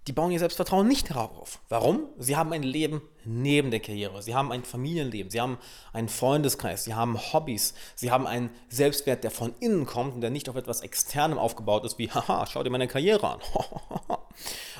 [0.06, 1.60] die bauen ihr Selbstvertrauen nicht darauf auf.
[1.70, 2.08] Warum?
[2.18, 4.22] Sie haben ein Leben neben der Karriere.
[4.22, 5.30] Sie haben ein Familienleben.
[5.30, 5.56] Sie haben
[5.94, 6.84] einen Freundeskreis.
[6.84, 7.72] Sie haben Hobbys.
[7.94, 11.86] Sie haben einen Selbstwert, der von innen kommt und der nicht auf etwas Externem aufgebaut
[11.86, 13.40] ist, wie, haha, schau dir meine Karriere an.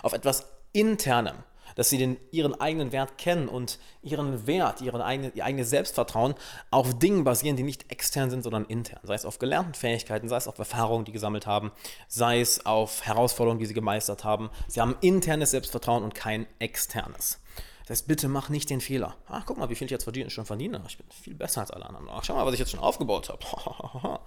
[0.02, 1.36] auf etwas Internem
[1.74, 6.34] dass sie den, ihren eigenen Wert kennen und ihren Wert, ihren eigene, ihr eigenes Selbstvertrauen
[6.70, 9.00] auf Dingen basieren, die nicht extern sind, sondern intern.
[9.02, 11.72] Sei es auf gelernten Fähigkeiten, sei es auf Erfahrungen, die gesammelt haben,
[12.08, 14.50] sei es auf Herausforderungen, die sie gemeistert haben.
[14.68, 17.40] Sie haben internes Selbstvertrauen und kein externes.
[17.86, 19.14] Das heißt, bitte mach nicht den Fehler.
[19.28, 20.82] Ach, guck mal, wie viel ich jetzt verdiene, schon verdiene.
[20.88, 22.08] Ich bin viel besser als alle anderen.
[22.10, 23.44] Ach, schau mal, was ich jetzt schon aufgebaut habe.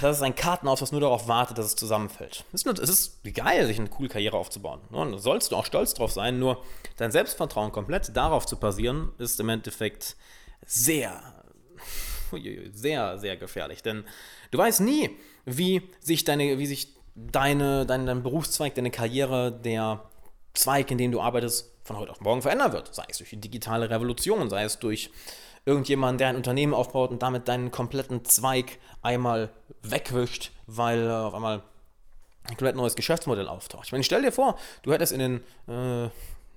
[0.00, 2.44] das ist ein Kartenhaus, das nur darauf wartet, dass es zusammenfällt.
[2.52, 4.80] Es ist, nur, es ist geil, sich eine coole Karriere aufzubauen.
[4.90, 6.62] Und da sollst du auch stolz drauf sein, nur
[6.96, 10.16] dein Selbstvertrauen komplett darauf zu basieren, ist im Endeffekt
[10.64, 11.20] sehr,
[12.72, 13.82] sehr, sehr gefährlich.
[13.82, 14.04] Denn
[14.50, 15.10] du weißt nie,
[15.44, 20.08] wie sich deine, wie sich deine, dein, dein Berufszweig, deine Karriere, der
[20.54, 22.94] Zweig, in dem du arbeitest, von heute auf morgen verändern wird.
[22.94, 25.10] Sei es durch die digitale Revolution, sei es durch
[25.66, 29.50] irgendjemand, der ein Unternehmen aufbaut und damit deinen kompletten Zweig einmal
[29.82, 31.62] wegwischt, weil äh, auf einmal
[32.44, 33.86] ein komplett neues Geschäftsmodell auftaucht.
[33.86, 35.36] Ich meine, stell dir vor, du hättest in den
[35.68, 36.08] äh,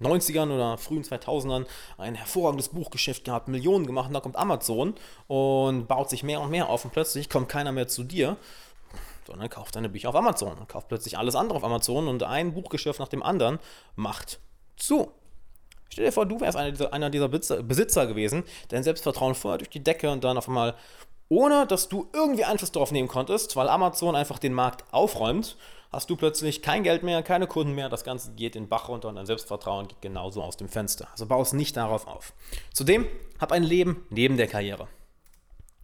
[0.02, 1.66] 90ern oder frühen 2000ern
[1.98, 4.94] ein hervorragendes Buchgeschäft gehabt, Millionen gemacht und da kommt Amazon
[5.28, 8.38] und baut sich mehr und mehr auf und plötzlich kommt keiner mehr zu dir,
[9.26, 13.00] sondern kauft deine Bücher auf Amazon kauft plötzlich alles andere auf Amazon und ein Buchgeschäft
[13.00, 13.60] nach dem anderen
[13.96, 14.40] macht
[14.78, 15.12] zu.
[15.90, 19.70] Stell dir vor, du wärst einer dieser, einer dieser Besitzer gewesen, dein Selbstvertrauen vorher durch
[19.70, 20.76] die Decke und dann auf einmal,
[21.30, 25.58] ohne dass du irgendwie Einfluss darauf nehmen konntest, weil Amazon einfach den Markt aufräumt,
[25.92, 28.90] hast du plötzlich kein Geld mehr, keine Kunden mehr, das Ganze geht in den Bach
[28.90, 31.08] runter und dein Selbstvertrauen geht genauso aus dem Fenster.
[31.12, 32.34] Also baust nicht darauf auf.
[32.74, 33.08] Zudem,
[33.40, 34.88] hab ein Leben neben der Karriere.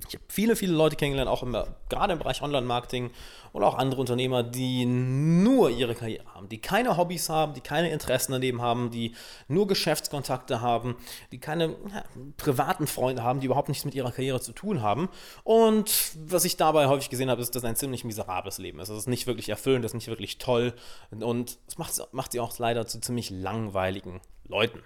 [0.07, 1.55] Ich habe viele, viele Leute kennengelernt, auch im,
[1.89, 3.11] gerade im Bereich Online-Marketing
[3.53, 7.89] und auch andere Unternehmer, die nur ihre Karriere haben, die keine Hobbys haben, die keine
[7.89, 9.15] Interessen daneben haben, die
[9.47, 10.97] nur Geschäftskontakte haben,
[11.31, 12.03] die keine ja,
[12.37, 15.09] privaten Freunde haben, die überhaupt nichts mit ihrer Karriere zu tun haben.
[15.43, 18.89] Und was ich dabei häufig gesehen habe, ist, dass ein ziemlich miserables Leben ist.
[18.89, 20.73] Es ist nicht wirklich erfüllend, es ist nicht wirklich toll
[21.11, 24.81] und es macht, macht sie auch leider zu ziemlich langweiligen Leuten.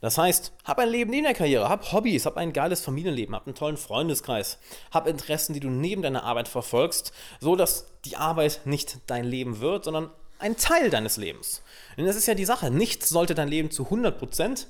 [0.00, 3.46] Das heißt, hab ein Leben neben der Karriere, hab Hobbys, hab ein geiles Familienleben, hab
[3.46, 4.58] einen tollen Freundeskreis,
[4.90, 9.60] hab Interessen, die du neben deiner Arbeit verfolgst, so dass die Arbeit nicht dein Leben
[9.60, 11.62] wird, sondern ein Teil deines Lebens.
[11.96, 14.66] Denn das ist ja die Sache, nichts sollte dein Leben zu 100%,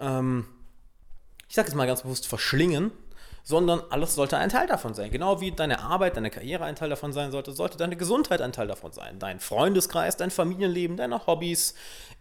[0.00, 0.46] ähm,
[1.48, 2.92] ich sage es mal ganz bewusst, verschlingen,
[3.44, 5.10] sondern alles sollte ein Teil davon sein.
[5.10, 8.52] Genau wie deine Arbeit, deine Karriere ein Teil davon sein sollte, sollte deine Gesundheit ein
[8.52, 9.18] Teil davon sein.
[9.18, 11.74] Dein Freundeskreis, dein Familienleben, deine Hobbys,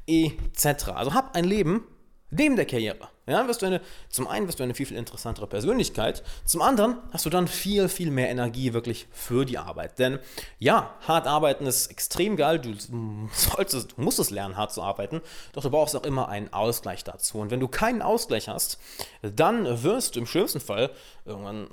[0.08, 0.90] etc.
[0.90, 1.86] Also hab ein Leben
[2.32, 3.10] neben der Karriere.
[3.28, 6.98] Ja, wirst du eine, zum einen wirst du eine viel, viel interessantere Persönlichkeit, zum anderen
[7.14, 10.00] hast du dann viel, viel mehr Energie wirklich für die Arbeit.
[10.00, 10.20] Denn
[10.58, 12.74] ja, hart arbeiten ist extrem geil, du
[13.32, 15.22] solltest, du musst es lernen, hart zu arbeiten,
[15.54, 17.38] doch du brauchst auch immer einen Ausgleich dazu.
[17.38, 18.80] Und wenn du keinen Ausgleich hast,
[19.22, 20.90] dann wirst du im schlimmsten Fall
[21.26, 21.68] irgendwann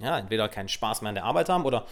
[0.00, 1.86] ja, entweder keinen Spaß mehr an der Arbeit haben oder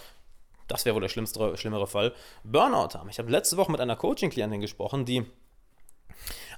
[0.66, 2.12] das wäre wohl der schlimmste, schlimmere Fall,
[2.44, 3.08] Burnout haben.
[3.08, 5.26] Ich habe letzte Woche mit einer Coaching-Klientin gesprochen, die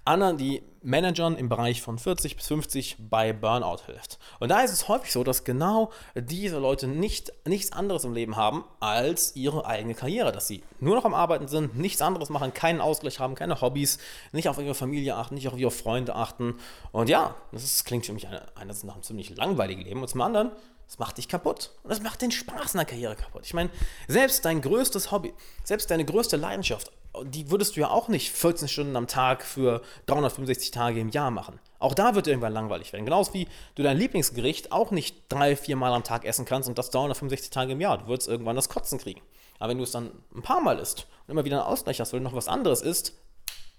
[0.04, 4.18] Anna, die Managern im Bereich von 40 bis 50 bei Burnout hilft.
[4.40, 8.34] Und da ist es häufig so, dass genau diese Leute nicht, nichts anderes im Leben
[8.34, 12.52] haben als ihre eigene Karriere, dass sie nur noch am Arbeiten sind, nichts anderes machen,
[12.52, 13.98] keinen Ausgleich haben, keine Hobbys,
[14.32, 16.56] nicht auf ihre Familie achten, nicht auf ihre Freunde achten.
[16.90, 20.02] Und ja, das ist, klingt für mich eine, eines nach einem ziemlich langweiligen Leben.
[20.02, 20.50] Und zum anderen
[20.92, 21.70] das macht dich kaputt.
[21.82, 23.46] Und das macht den Spaß in der Karriere kaputt.
[23.46, 23.70] Ich meine,
[24.08, 25.32] selbst dein größtes Hobby,
[25.64, 26.92] selbst deine größte Leidenschaft,
[27.24, 31.30] die würdest du ja auch nicht 14 Stunden am Tag für 365 Tage im Jahr
[31.30, 31.58] machen.
[31.78, 33.06] Auch da wird irgendwann langweilig werden.
[33.06, 36.76] Genauso wie du dein Lieblingsgericht auch nicht drei, vier Mal am Tag essen kannst und
[36.76, 37.96] das 365 Tage im Jahr.
[37.96, 39.22] Du würdest irgendwann das Kotzen kriegen.
[39.58, 42.12] Aber wenn du es dann ein paar Mal isst und immer wieder einen Ausgleich hast,
[42.12, 43.14] weil du noch was anderes isst,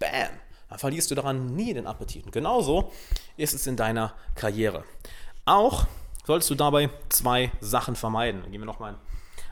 [0.00, 0.30] bam,
[0.68, 2.24] dann verlierst du daran nie den Appetit.
[2.24, 2.90] Und genauso
[3.36, 4.82] ist es in deiner Karriere.
[5.44, 5.86] Auch
[6.26, 8.42] solltest du dabei zwei Sachen vermeiden.
[8.42, 8.96] Dann gehen wir nochmal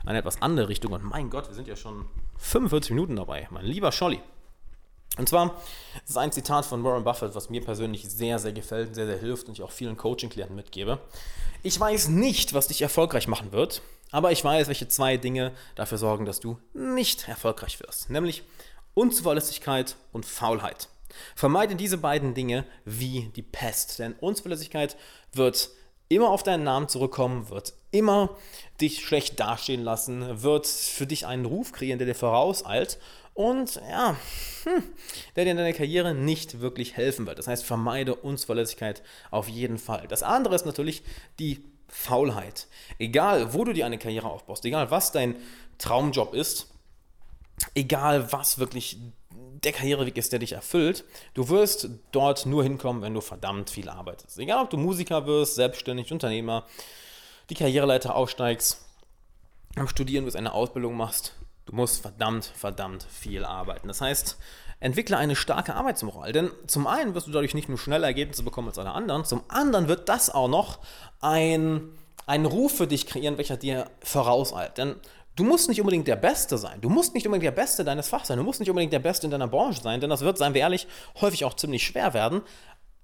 [0.03, 0.91] in eine etwas andere Richtung.
[0.93, 2.05] Und mein Gott, wir sind ja schon
[2.37, 3.47] 45 Minuten dabei.
[3.51, 4.21] Mein lieber Scholli.
[5.17, 5.61] Und zwar
[6.07, 9.47] ist ein Zitat von Warren Buffett, was mir persönlich sehr, sehr gefällt, sehr, sehr hilft
[9.47, 10.99] und ich auch vielen Coaching-Klienten mitgebe.
[11.61, 15.99] Ich weiß nicht, was dich erfolgreich machen wird, aber ich weiß, welche zwei Dinge dafür
[15.99, 18.09] sorgen, dass du nicht erfolgreich wirst.
[18.09, 18.43] Nämlich
[18.95, 20.89] Unzuverlässigkeit und Faulheit.
[21.35, 24.97] Vermeide diese beiden Dinge wie die Pest, denn Unzuverlässigkeit
[25.31, 25.69] wird
[26.15, 28.29] immer auf deinen Namen zurückkommen, wird immer
[28.81, 32.99] dich schlecht dastehen lassen, wird für dich einen Ruf kreieren, der dir vorauseilt
[33.33, 34.15] und ja,
[34.63, 34.83] hm,
[35.35, 37.39] der dir in deiner Karriere nicht wirklich helfen wird.
[37.39, 39.01] Das heißt, vermeide Unzuverlässigkeit
[39.31, 40.07] auf jeden Fall.
[40.07, 41.03] Das andere ist natürlich
[41.39, 42.67] die Faulheit.
[42.99, 45.35] Egal, wo du dir eine Karriere aufbaust, egal was dein
[45.77, 46.67] Traumjob ist,
[47.75, 48.97] egal was wirklich
[49.63, 53.89] der Karriereweg ist, der dich erfüllt, du wirst dort nur hinkommen, wenn du verdammt viel
[53.89, 54.39] arbeitest.
[54.39, 56.65] Egal, ob du Musiker wirst, selbstständig, Unternehmer,
[57.49, 58.83] die Karriereleiter aufsteigst,
[59.75, 61.33] am Studieren wirst, eine Ausbildung machst,
[61.65, 63.87] du musst verdammt, verdammt viel arbeiten.
[63.87, 64.37] Das heißt,
[64.79, 66.33] entwickle eine starke Arbeitsmoral.
[66.33, 69.43] Denn zum einen wirst du dadurch nicht nur schnelle Ergebnisse bekommen als alle anderen, zum
[69.47, 70.79] anderen wird das auch noch
[71.21, 71.89] ein,
[72.25, 74.77] einen Ruf für dich kreieren, welcher dir vorauseilt.
[74.77, 74.95] Denn
[75.35, 76.79] Du musst nicht unbedingt der Beste sein.
[76.81, 78.37] Du musst nicht unbedingt der Beste deines Fachs sein.
[78.37, 80.61] Du musst nicht unbedingt der Beste in deiner Branche sein, denn das wird, seien wir
[80.61, 80.87] ehrlich,
[81.21, 82.41] häufig auch ziemlich schwer werden.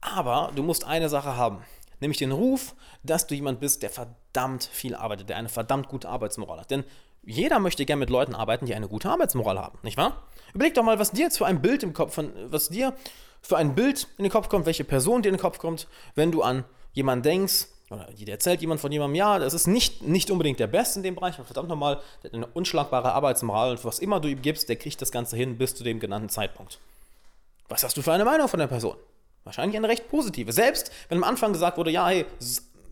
[0.02, 1.64] Aber du musst eine Sache haben,
[2.00, 6.08] nämlich den Ruf, dass du jemand bist, der verdammt viel arbeitet, der eine verdammt gute
[6.08, 6.72] Arbeitsmoral hat.
[6.72, 6.84] Denn
[7.24, 10.24] jeder möchte gerne mit Leuten arbeiten, die eine gute Arbeitsmoral haben, nicht wahr?
[10.54, 12.94] Überleg doch mal, was dir jetzt für ein Bild im Kopf was dir
[13.42, 16.32] für ein Bild in den Kopf kommt, welche Person dir in den Kopf kommt, wenn
[16.32, 16.64] du an
[16.94, 21.00] jemanden denkst, oder erzählt jemand von jemandem, ja, das ist nicht, nicht unbedingt der Beste
[21.00, 24.28] in dem Bereich, aber verdammt nochmal, der hat eine unschlagbare Arbeitsmoral und was immer du
[24.28, 26.80] ihm gibst, der kriegt das Ganze hin bis zu dem genannten Zeitpunkt.
[27.68, 28.96] Was hast du für eine Meinung von der Person?
[29.44, 30.52] Wahrscheinlich eine recht positive.
[30.52, 32.26] Selbst wenn am Anfang gesagt wurde, ja, hey,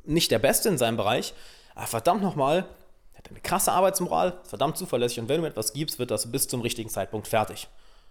[0.06, 1.34] nicht der Beste in seinem Bereich,
[1.76, 2.66] aber verdammt nochmal,
[3.14, 6.48] er hat eine krasse Arbeitsmoral, verdammt zuverlässig und wenn du etwas gibst, wird das bis
[6.48, 7.68] zum richtigen Zeitpunkt fertig.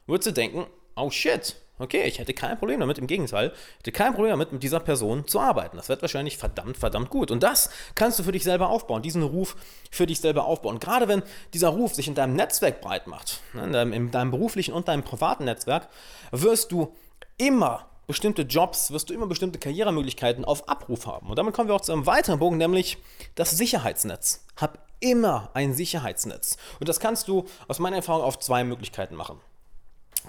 [0.07, 0.67] Würdest du denken,
[0.97, 4.51] oh shit, Okay, ich hätte kein Problem damit, im Gegenteil, ich hätte kein Problem damit,
[4.51, 5.77] mit dieser Person zu arbeiten.
[5.77, 7.31] Das wird wahrscheinlich verdammt, verdammt gut.
[7.31, 9.57] Und das kannst du für dich selber aufbauen, diesen Ruf
[9.91, 10.81] für dich selber aufbauen.
[10.81, 11.23] Gerade wenn
[11.53, 14.89] dieser Ruf sich in deinem Netzwerk breit macht, ne, in deinem, in deinem beruflichen und
[14.89, 15.89] deinem privaten Netzwerk,
[16.31, 16.95] wirst du
[17.37, 21.29] immer bestimmte Jobs, wirst du immer bestimmte Karrieremöglichkeiten auf Abruf haben.
[21.29, 22.97] Und damit kommen wir auch zu einem weiteren Bogen, nämlich
[23.35, 24.47] das Sicherheitsnetz.
[24.57, 26.57] Hab immer ein Sicherheitsnetz.
[26.81, 29.41] Und das kannst du aus meiner Erfahrung auf zwei Möglichkeiten machen.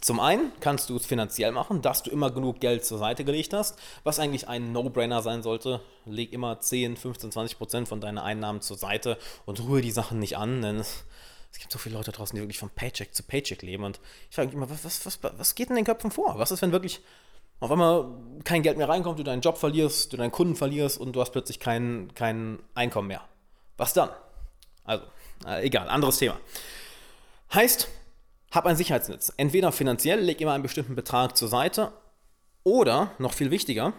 [0.02, 3.54] Zum einen kannst du es finanziell machen, dass du immer genug Geld zur Seite gelegt
[3.54, 5.82] hast, was eigentlich ein No-Brainer sein sollte.
[6.06, 10.20] Leg immer 10, 15, 20 Prozent von deinen Einnahmen zur Seite und rühre die Sachen
[10.20, 11.04] nicht an, denn es,
[11.52, 13.84] es gibt so viele Leute draußen, die wirklich von Paycheck zu Paycheck leben.
[13.84, 16.38] Und ich frage mich immer, was, was, was, was geht in den Köpfen vor?
[16.38, 17.02] Was ist, wenn wirklich
[17.60, 18.08] auf einmal
[18.44, 21.32] kein Geld mehr reinkommt, du deinen Job verlierst, du deinen Kunden verlierst und du hast
[21.32, 23.22] plötzlich kein, kein Einkommen mehr?
[23.78, 24.10] Was dann?
[24.84, 25.04] Also,
[25.46, 26.40] äh, egal, anderes Thema.
[27.54, 27.90] Heißt,
[28.52, 29.34] hab ein Sicherheitsnetz.
[29.38, 31.92] Entweder finanziell, leg immer einen bestimmten Betrag zur Seite
[32.64, 33.94] oder, noch viel wichtiger,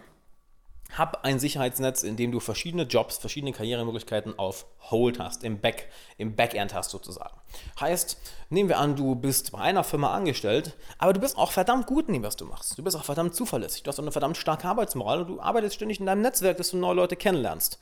[0.97, 5.89] hab ein Sicherheitsnetz, in dem du verschiedene Jobs, verschiedene Karrieremöglichkeiten auf Hold hast, im, Back,
[6.17, 7.37] im Backend hast sozusagen.
[7.79, 8.17] Heißt,
[8.49, 12.09] nehmen wir an, du bist bei einer Firma angestellt, aber du bist auch verdammt gut
[12.09, 12.79] in dem, was du machst.
[12.79, 13.83] Du bist auch verdammt zuverlässig.
[13.83, 16.71] Du hast auch eine verdammt starke Arbeitsmoral und du arbeitest ständig in deinem Netzwerk, dass
[16.71, 17.79] du neue Leute kennenlernst.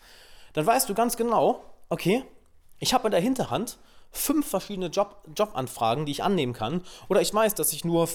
[0.55, 2.25] Dann weißt du ganz genau, okay,
[2.79, 3.79] ich habe in der Hinterhand
[4.11, 6.83] fünf verschiedene Job, Jobanfragen, die ich annehmen kann.
[7.09, 8.09] Oder ich weiß, dass ich nur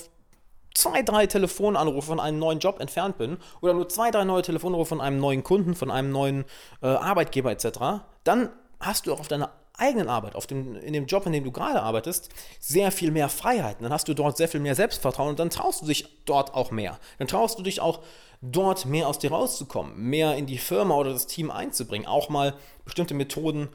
[0.73, 4.89] zwei, drei Telefonanrufe von einem neuen Job entfernt bin oder nur zwei, drei neue Telefonanrufe
[4.89, 6.45] von einem neuen Kunden, von einem neuen
[6.81, 11.07] äh, Arbeitgeber etc., dann hast du auch auf deiner eigenen Arbeit, auf dem, in dem
[11.07, 12.29] Job, in dem du gerade arbeitest,
[12.59, 13.83] sehr viel mehr Freiheiten.
[13.83, 16.71] Dann hast du dort sehr viel mehr Selbstvertrauen und dann traust du dich dort auch
[16.71, 16.99] mehr.
[17.17, 18.01] Dann traust du dich auch
[18.41, 22.53] dort mehr aus dir rauszukommen, mehr in die Firma oder das Team einzubringen, auch mal
[22.85, 23.69] bestimmte Methoden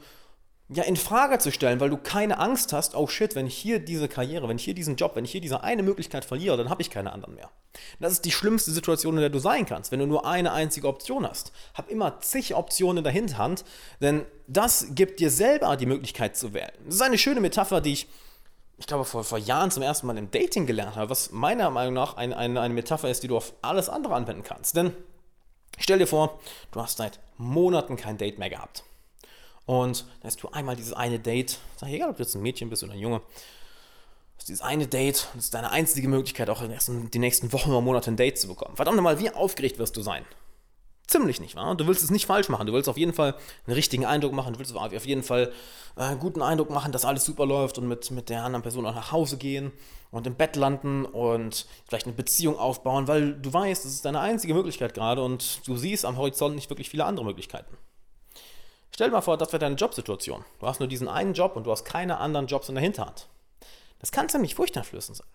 [0.69, 3.79] ja, in Frage zu stellen, weil du keine Angst hast, oh shit, wenn ich hier
[3.79, 6.69] diese Karriere, wenn ich hier diesen Job, wenn ich hier diese eine Möglichkeit verliere, dann
[6.69, 7.49] habe ich keine anderen mehr.
[7.99, 10.87] Das ist die schlimmste Situation, in der du sein kannst, wenn du nur eine einzige
[10.87, 11.53] Option hast.
[11.73, 13.63] Hab immer zig Optionen in der Hinterhand,
[14.01, 16.71] denn das gibt dir selber die Möglichkeit zu wählen.
[16.85, 18.07] Das ist eine schöne Metapher, die ich,
[18.77, 21.93] ich glaube, vor, vor Jahren zum ersten Mal im Dating gelernt habe, was meiner Meinung
[21.93, 24.75] nach eine, eine, eine Metapher ist, die du auf alles andere anwenden kannst.
[24.75, 24.91] Denn
[25.77, 26.41] stell dir vor,
[26.73, 28.83] du hast seit Monaten kein Date mehr gehabt.
[29.67, 32.69] Und dann hast du einmal dieses eine Date, sag egal, ob du jetzt ein Mädchen
[32.69, 33.21] bist oder ein Junge,
[34.37, 37.69] ist dieses eine Date und es ist deine einzige Möglichkeit, auch in die nächsten Wochen
[37.69, 38.77] oder Monate ein Date zu bekommen.
[38.77, 40.25] Verdammt nochmal, wie aufgeregt wirst du sein?
[41.05, 41.75] Ziemlich nicht wahr?
[41.75, 42.67] Du willst es nicht falsch machen.
[42.67, 44.53] Du willst auf jeden Fall einen richtigen Eindruck machen.
[44.53, 45.53] Du willst auf jeden Fall
[45.95, 48.85] äh, einen guten Eindruck machen, dass alles super läuft und mit, mit der anderen Person
[48.85, 49.71] auch nach Hause gehen
[50.11, 54.19] und im Bett landen und vielleicht eine Beziehung aufbauen, weil du weißt, das ist deine
[54.19, 57.77] einzige Möglichkeit gerade und du siehst am Horizont nicht wirklich viele andere Möglichkeiten.
[58.97, 60.43] Stell dir mal vor, das wäre deine Jobsituation.
[60.59, 63.27] Du hast nur diesen einen Job und du hast keine anderen Jobs in der Hinterhand.
[63.99, 65.27] Das kann ziemlich furchteinflößend sein.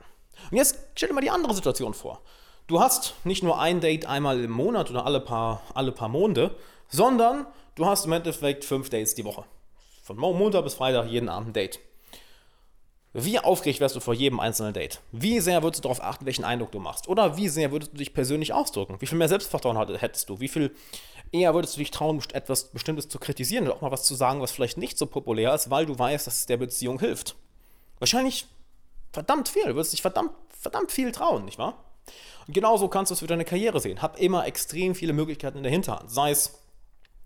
[0.51, 2.23] Und jetzt stell dir mal die andere Situation vor.
[2.67, 6.57] Du hast nicht nur ein Date einmal im Monat oder alle paar, alle paar Monde,
[6.89, 7.47] sondern
[7.77, 9.45] du hast im Endeffekt fünf Dates die Woche.
[10.03, 11.79] Von Montag bis Freitag jeden Abend ein Date.
[13.15, 15.01] Wie aufgeregt wärst du vor jedem einzelnen Date?
[15.13, 17.09] Wie sehr würdest du darauf achten, welchen Eindruck du machst?
[17.09, 18.97] Oder wie sehr würdest du dich persönlich ausdrücken?
[19.01, 20.41] Wie viel mehr Selbstvertrauen hättest du?
[20.41, 20.75] Wie viel
[21.31, 24.41] eher würdest du dich trauen, etwas Bestimmtes zu kritisieren oder auch mal was zu sagen,
[24.41, 27.37] was vielleicht nicht so populär ist, weil du weißt, dass es der Beziehung hilft?
[27.99, 28.47] Wahrscheinlich
[29.13, 29.65] verdammt viel.
[29.65, 31.85] Du würdest dich verdammt, verdammt viel trauen, nicht wahr?
[32.47, 34.01] Und genauso kannst du es für deine Karriere sehen.
[34.01, 36.11] Hab immer extrem viele Möglichkeiten in der Hinterhand.
[36.11, 36.62] Sei es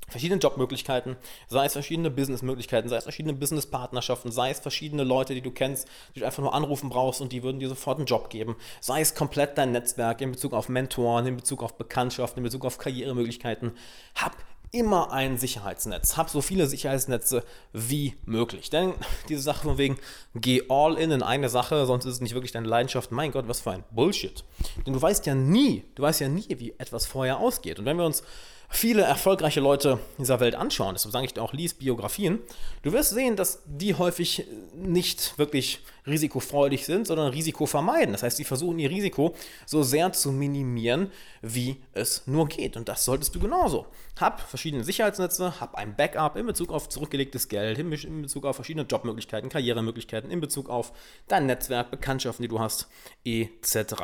[0.08, 1.16] verschiedene Jobmöglichkeiten,
[1.48, 5.88] sei es verschiedene Businessmöglichkeiten, sei es verschiedene Businesspartnerschaften, sei es verschiedene Leute, die du kennst,
[6.14, 9.00] die du einfach nur anrufen brauchst und die würden dir sofort einen Job geben, sei
[9.00, 12.78] es komplett dein Netzwerk in Bezug auf Mentoren, in Bezug auf Bekanntschaften, in Bezug auf
[12.78, 13.72] Karrieremöglichkeiten.
[14.14, 14.36] Hab
[14.72, 16.16] immer ein Sicherheitsnetz.
[16.16, 18.70] Hab so viele Sicherheitsnetze wie möglich.
[18.70, 18.94] Denn
[19.28, 19.98] diese Sache von wegen,
[20.34, 23.12] geh all in in eine Sache, sonst ist es nicht wirklich deine Leidenschaft.
[23.12, 24.44] Mein Gott, was für ein Bullshit.
[24.86, 27.78] Denn du weißt ja nie, du weißt ja nie, wie etwas vorher ausgeht.
[27.78, 28.22] Und wenn wir uns
[28.68, 32.40] viele erfolgreiche Leute dieser Welt anschauen, deshalb sage ich auch, lies Biografien,
[32.82, 38.12] du wirst sehen, dass die häufig nicht wirklich risikofreudig sind, sondern Risiko vermeiden.
[38.12, 39.34] Das heißt, sie versuchen ihr Risiko
[39.66, 41.10] so sehr zu minimieren,
[41.42, 42.76] wie es nur geht.
[42.76, 43.86] Und das solltest du genauso.
[44.18, 48.86] Hab verschiedene Sicherheitsnetze, hab ein Backup in Bezug auf zurückgelegtes Geld, in Bezug auf verschiedene
[48.86, 50.92] Jobmöglichkeiten, Karrieremöglichkeiten, in Bezug auf
[51.28, 52.88] dein Netzwerk, Bekanntschaften, die du hast,
[53.24, 53.94] etc.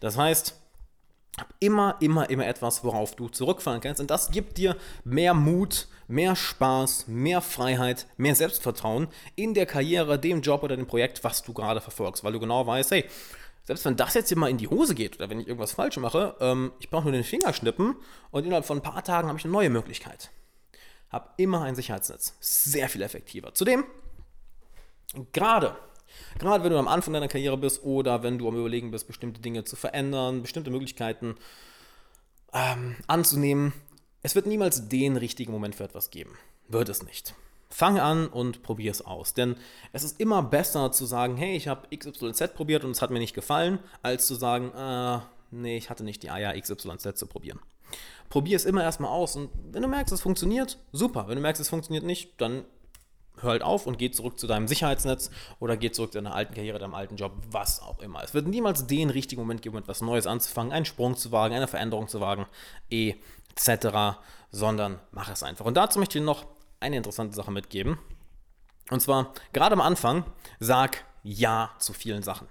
[0.00, 0.60] Das heißt,
[1.60, 4.00] immer, immer, immer etwas, worauf du zurückfallen kannst.
[4.00, 10.18] Und das gibt dir mehr Mut, mehr Spaß, mehr Freiheit, mehr Selbstvertrauen in der Karriere,
[10.18, 12.24] dem Job oder dem Projekt, was du gerade verfolgst.
[12.24, 13.04] Weil du genau weißt, hey,
[13.64, 15.96] selbst wenn das jetzt hier mal in die Hose geht oder wenn ich irgendwas falsch
[15.96, 17.96] mache, ähm, ich brauche nur den Finger schnippen
[18.30, 20.30] und innerhalb von ein paar Tagen habe ich eine neue Möglichkeit.
[21.10, 22.36] Hab immer ein Sicherheitsnetz.
[22.40, 23.54] Sehr viel effektiver.
[23.54, 23.84] Zudem,
[25.32, 25.76] gerade
[26.38, 29.40] Gerade wenn du am Anfang deiner Karriere bist oder wenn du am Überlegen bist, bestimmte
[29.40, 31.36] Dinge zu verändern, bestimmte Möglichkeiten
[32.52, 33.72] ähm, anzunehmen,
[34.22, 36.36] es wird niemals den richtigen Moment für etwas geben.
[36.68, 37.34] Wird es nicht.
[37.68, 39.34] Fang an und probier es aus.
[39.34, 39.56] Denn
[39.92, 43.18] es ist immer besser zu sagen, hey, ich habe XYZ probiert und es hat mir
[43.18, 45.20] nicht gefallen, als zu sagen, äh,
[45.50, 47.60] nee, ich hatte nicht die Eier, XYZ zu probieren.
[48.28, 51.28] Probier es immer erstmal aus und wenn du merkst, es funktioniert, super.
[51.28, 52.64] Wenn du merkst, es funktioniert nicht, dann
[53.40, 55.30] hör halt auf und geh zurück zu deinem Sicherheitsnetz
[55.60, 58.22] oder geh zurück zu deiner alten Karriere, deinem alten Job, was auch immer.
[58.22, 61.68] Es wird niemals den richtigen Moment geben, etwas Neues anzufangen, einen Sprung zu wagen, eine
[61.68, 62.46] Veränderung zu wagen,
[62.90, 64.18] etc.,
[64.50, 65.64] sondern mach es einfach.
[65.64, 66.46] Und dazu möchte ich dir noch
[66.80, 67.98] eine interessante Sache mitgeben.
[68.90, 70.24] Und zwar, gerade am Anfang,
[70.60, 72.48] sag Ja zu vielen Sachen.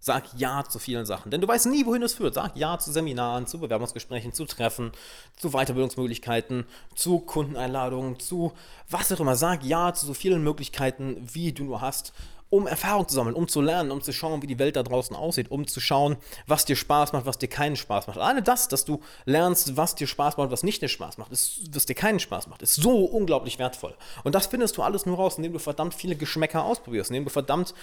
[0.00, 2.34] Sag Ja zu vielen Sachen, denn du weißt nie, wohin es führt.
[2.34, 4.92] Sag Ja zu Seminaren, zu Bewerbungsgesprächen, zu Treffen,
[5.36, 8.52] zu Weiterbildungsmöglichkeiten, zu Kundeneinladungen, zu
[8.88, 9.36] was auch immer.
[9.36, 12.12] Sag Ja zu so vielen Möglichkeiten, wie du nur hast
[12.50, 15.14] um Erfahrung zu sammeln, um zu lernen, um zu schauen, wie die Welt da draußen
[15.14, 18.18] aussieht, um zu schauen, was dir Spaß macht, was dir keinen Spaß macht.
[18.18, 21.74] Alleine das, dass du lernst, was dir Spaß macht, was nicht dir Spaß macht, ist,
[21.74, 23.94] was dir keinen Spaß macht, ist so unglaublich wertvoll.
[24.24, 27.30] Und das findest du alles nur raus, indem du verdammt viele Geschmäcker ausprobierst, indem du
[27.30, 27.74] verdammt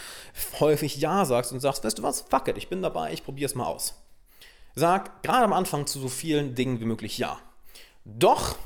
[0.59, 3.47] häufig Ja sagst und sagst, weißt du was, fuck it, ich bin dabei, ich probiere
[3.47, 3.93] es mal aus.
[4.75, 7.39] Sag gerade am Anfang zu so vielen Dingen wie möglich Ja.
[8.03, 8.57] Doch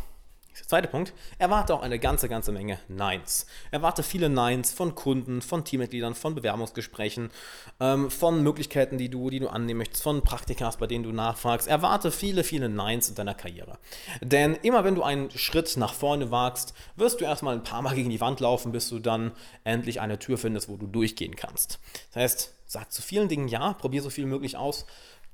[0.69, 3.47] Zweiter Punkt, erwarte auch eine ganze, ganze Menge Neins.
[3.71, 7.31] Erwarte viele Neins von Kunden, von Teammitgliedern, von Bewerbungsgesprächen,
[7.79, 11.67] ähm, von Möglichkeiten, die du, die du annehmen möchtest, von Praktikas, bei denen du nachfragst.
[11.67, 13.79] Erwarte viele, viele Neins in deiner Karriere.
[14.21, 17.95] Denn immer wenn du einen Schritt nach vorne wagst, wirst du erstmal ein paar Mal
[17.95, 19.31] gegen die Wand laufen, bis du dann
[19.63, 21.79] endlich eine Tür findest, wo du durchgehen kannst.
[22.13, 24.85] Das heißt, sag zu vielen Dingen ja, probier so viel möglich aus,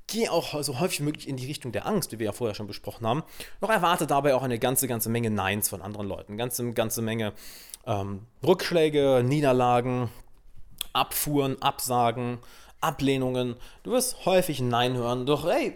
[0.08, 2.54] Geh auch so häufig wie möglich in die Richtung der Angst, wie wir ja vorher
[2.54, 3.24] schon besprochen haben.
[3.60, 6.38] Doch erwarte dabei auch eine ganze, ganze Menge Neins von anderen Leuten.
[6.38, 7.34] Ganze, ganze Menge
[7.88, 10.10] ähm, Rückschläge, Niederlagen,
[10.94, 12.38] Abfuhren, Absagen,
[12.82, 13.56] Ablehnungen.
[13.84, 15.76] Du wirst häufig Nein hören, doch ey,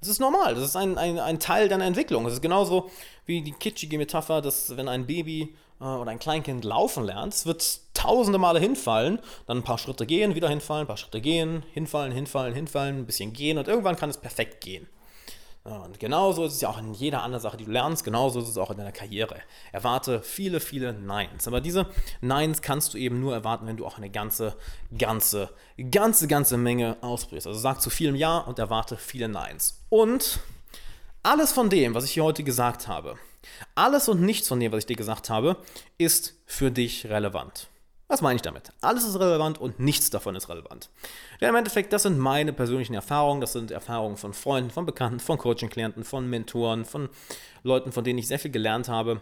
[0.00, 0.54] das ist normal.
[0.54, 2.24] Das ist ein, ein, ein Teil deiner Entwicklung.
[2.24, 2.90] Das ist genauso
[3.26, 7.46] wie die kitschige Metapher, dass wenn ein Baby äh, oder ein Kleinkind laufen lernt, es
[7.46, 11.64] wird tausende Male hinfallen, dann ein paar Schritte gehen, wieder hinfallen, ein paar Schritte gehen,
[11.72, 14.86] hinfallen, hinfallen, hinfallen, ein bisschen gehen und irgendwann kann es perfekt gehen.
[15.64, 18.48] Und genauso ist es ja auch in jeder anderen Sache, die du lernst, genauso ist
[18.48, 19.36] es auch in deiner Karriere.
[19.70, 21.46] Erwarte viele, viele Neins.
[21.46, 21.86] Aber diese
[22.22, 24.56] Neins kannst du eben nur erwarten, wenn du auch eine ganze,
[24.96, 25.50] ganze,
[25.90, 27.46] ganze, ganze Menge ausprobierst.
[27.46, 29.82] Also sag zu vielem Ja und erwarte viele Neins.
[29.90, 30.40] Und
[31.22, 33.18] Alles von dem, was ich hier heute gesagt habe,
[33.74, 35.56] alles und nichts von dem, was ich dir gesagt habe,
[35.98, 37.68] ist für dich relevant.
[38.08, 38.72] Was meine ich damit?
[38.80, 40.88] Alles ist relevant und nichts davon ist relevant.
[41.42, 45.20] Denn im Endeffekt, das sind meine persönlichen Erfahrungen, das sind Erfahrungen von Freunden, von Bekannten,
[45.20, 47.10] von Coaching-Klienten, von Mentoren, von
[47.62, 49.20] Leuten, von denen ich sehr viel gelernt habe.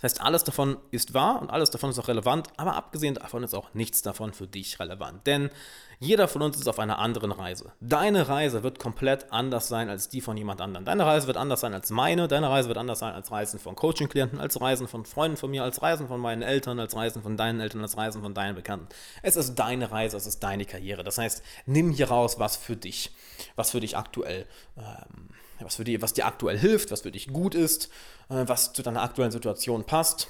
[0.00, 3.42] Das heißt, alles davon ist wahr und alles davon ist auch relevant, aber abgesehen davon
[3.42, 5.26] ist auch nichts davon für dich relevant.
[5.26, 5.50] Denn
[5.98, 7.72] jeder von uns ist auf einer anderen Reise.
[7.80, 10.86] Deine Reise wird komplett anders sein als die von jemand anderem.
[10.86, 13.76] Deine Reise wird anders sein als meine, deine Reise wird anders sein als Reisen von
[13.76, 17.36] Coaching-Klienten, als Reisen von Freunden von mir, als Reisen von meinen Eltern, als Reisen von
[17.36, 18.88] deinen Eltern, als Reisen von deinen Bekannten.
[19.22, 21.04] Es ist deine Reise, es ist deine Karriere.
[21.04, 23.10] Das heißt, nimm hier raus, was für dich,
[23.56, 24.46] was für dich aktuell
[24.78, 25.28] ähm,
[25.64, 27.90] was, für die, was dir aktuell hilft, was für dich gut ist,
[28.30, 30.28] was zu deiner aktuellen Situation passt.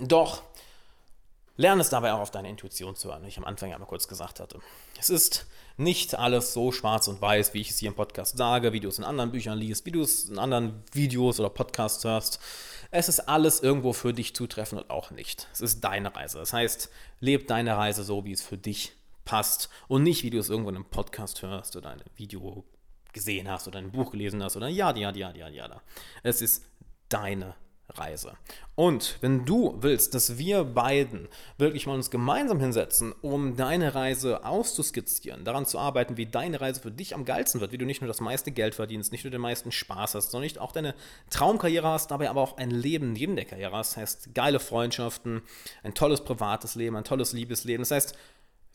[0.00, 0.42] Doch
[1.56, 3.84] lerne es dabei auch auf deine Intuition zu hören, wie ich am Anfang ja mal
[3.84, 4.58] kurz gesagt hatte.
[4.98, 5.46] Es ist
[5.76, 8.88] nicht alles so schwarz und weiß, wie ich es hier im Podcast sage, wie du
[8.88, 12.40] es in anderen Büchern liest, wie du es in anderen Videos oder Podcasts hörst.
[12.90, 15.48] Es ist alles irgendwo für dich zutreffend und auch nicht.
[15.52, 16.38] Es ist deine Reise.
[16.38, 16.90] Das heißt,
[17.20, 18.92] leb deine Reise so, wie es für dich
[19.24, 22.64] passt und nicht, wie du es irgendwo in einem Podcast hörst oder in einem Video
[23.12, 25.80] gesehen hast oder ein Buch gelesen hast oder ja, ja, ja, ja, ja.
[26.22, 26.64] Es ist
[27.08, 27.54] deine
[27.98, 28.32] Reise.
[28.74, 31.28] Und wenn du willst, dass wir beiden
[31.58, 36.80] wirklich mal uns gemeinsam hinsetzen, um deine Reise auszuskizzieren, daran zu arbeiten, wie deine Reise
[36.80, 39.30] für dich am geilsten wird, wie du nicht nur das meiste Geld verdienst, nicht nur
[39.30, 40.94] den meisten Spaß hast, sondern nicht auch deine
[41.30, 45.42] Traumkarriere hast, dabei aber auch ein Leben neben der Karriere hast, das heißt geile Freundschaften,
[45.82, 48.18] ein tolles privates Leben, ein tolles Liebesleben, das heißt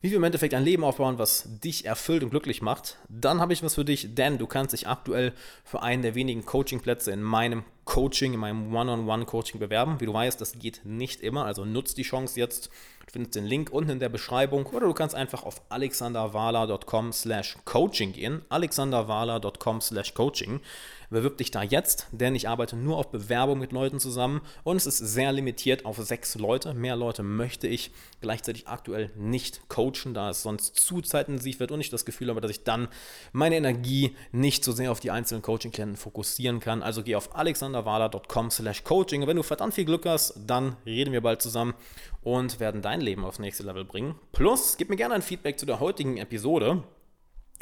[0.01, 3.51] wie wir im Endeffekt ein Leben aufbauen, was dich erfüllt und glücklich macht, dann habe
[3.51, 5.33] ich was für dich, denn du kannst dich aktuell
[5.65, 9.99] für einen der wenigen Coachingplätze in meinem Coaching, in meinem One-on-One-Coaching bewerben.
[9.99, 12.69] Wie du weißt, das geht nicht immer, also nutzt die Chance jetzt.
[13.07, 17.57] Du findest den Link unten in der Beschreibung oder du kannst einfach auf alexanderwala.com slash
[17.65, 18.43] coaching gehen.
[18.49, 20.61] alexanderwala.com slash coaching.
[21.09, 24.85] Bewirb dich da jetzt, denn ich arbeite nur auf Bewerbung mit Leuten zusammen und es
[24.85, 26.75] ist sehr limitiert auf sechs Leute.
[26.75, 27.91] Mehr Leute möchte ich
[28.21, 32.41] gleichzeitig aktuell nicht coachen, da es sonst zu zeitintensiv wird und ich das Gefühl habe,
[32.41, 32.89] dass ich dann
[33.31, 36.83] meine Energie nicht so sehr auf die einzelnen Coaching-Klienten fokussieren kann.
[36.83, 39.25] Also geh auf alexanderwala.com slash coaching.
[39.25, 41.73] Wenn du verdammt viel Glück hast, dann reden wir bald zusammen
[42.21, 44.15] und werden dein Leben aufs nächste Level bringen.
[44.31, 46.83] Plus, gib mir gerne ein Feedback zu der heutigen Episode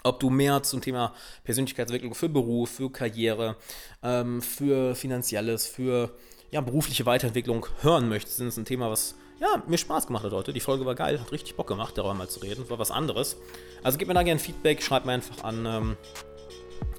[0.03, 3.55] ob du mehr zum Thema Persönlichkeitsentwicklung für Beruf, für Karriere,
[4.03, 6.11] ähm, für Finanzielles, für
[6.51, 8.39] ja, berufliche Weiterentwicklung hören möchtest.
[8.39, 10.53] Das ist ein Thema, was ja, mir Spaß gemacht hat heute.
[10.53, 12.69] Die Folge war geil, hat richtig Bock gemacht, darüber mal zu reden.
[12.69, 13.37] War was anderes.
[13.83, 15.97] Also gib mir da gerne Feedback, schreib mir einfach an ähm,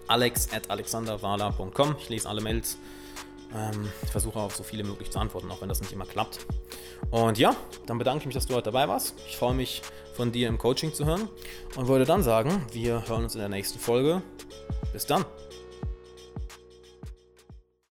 [0.07, 1.97] alex.alexanderwala.com.
[1.99, 2.79] Ich lese alle Mails.
[3.55, 6.47] Ähm, ich versuche auf so viele möglich zu antworten, auch wenn das nicht immer klappt.
[7.11, 7.55] Und ja,
[7.87, 9.15] dann bedanke ich mich, dass du heute dabei warst.
[9.29, 9.83] Ich freue mich,
[10.19, 11.29] von dir im Coaching zu hören
[11.77, 14.21] und würde dann sagen, wir hören uns in der nächsten Folge.
[14.93, 15.25] Bis dann.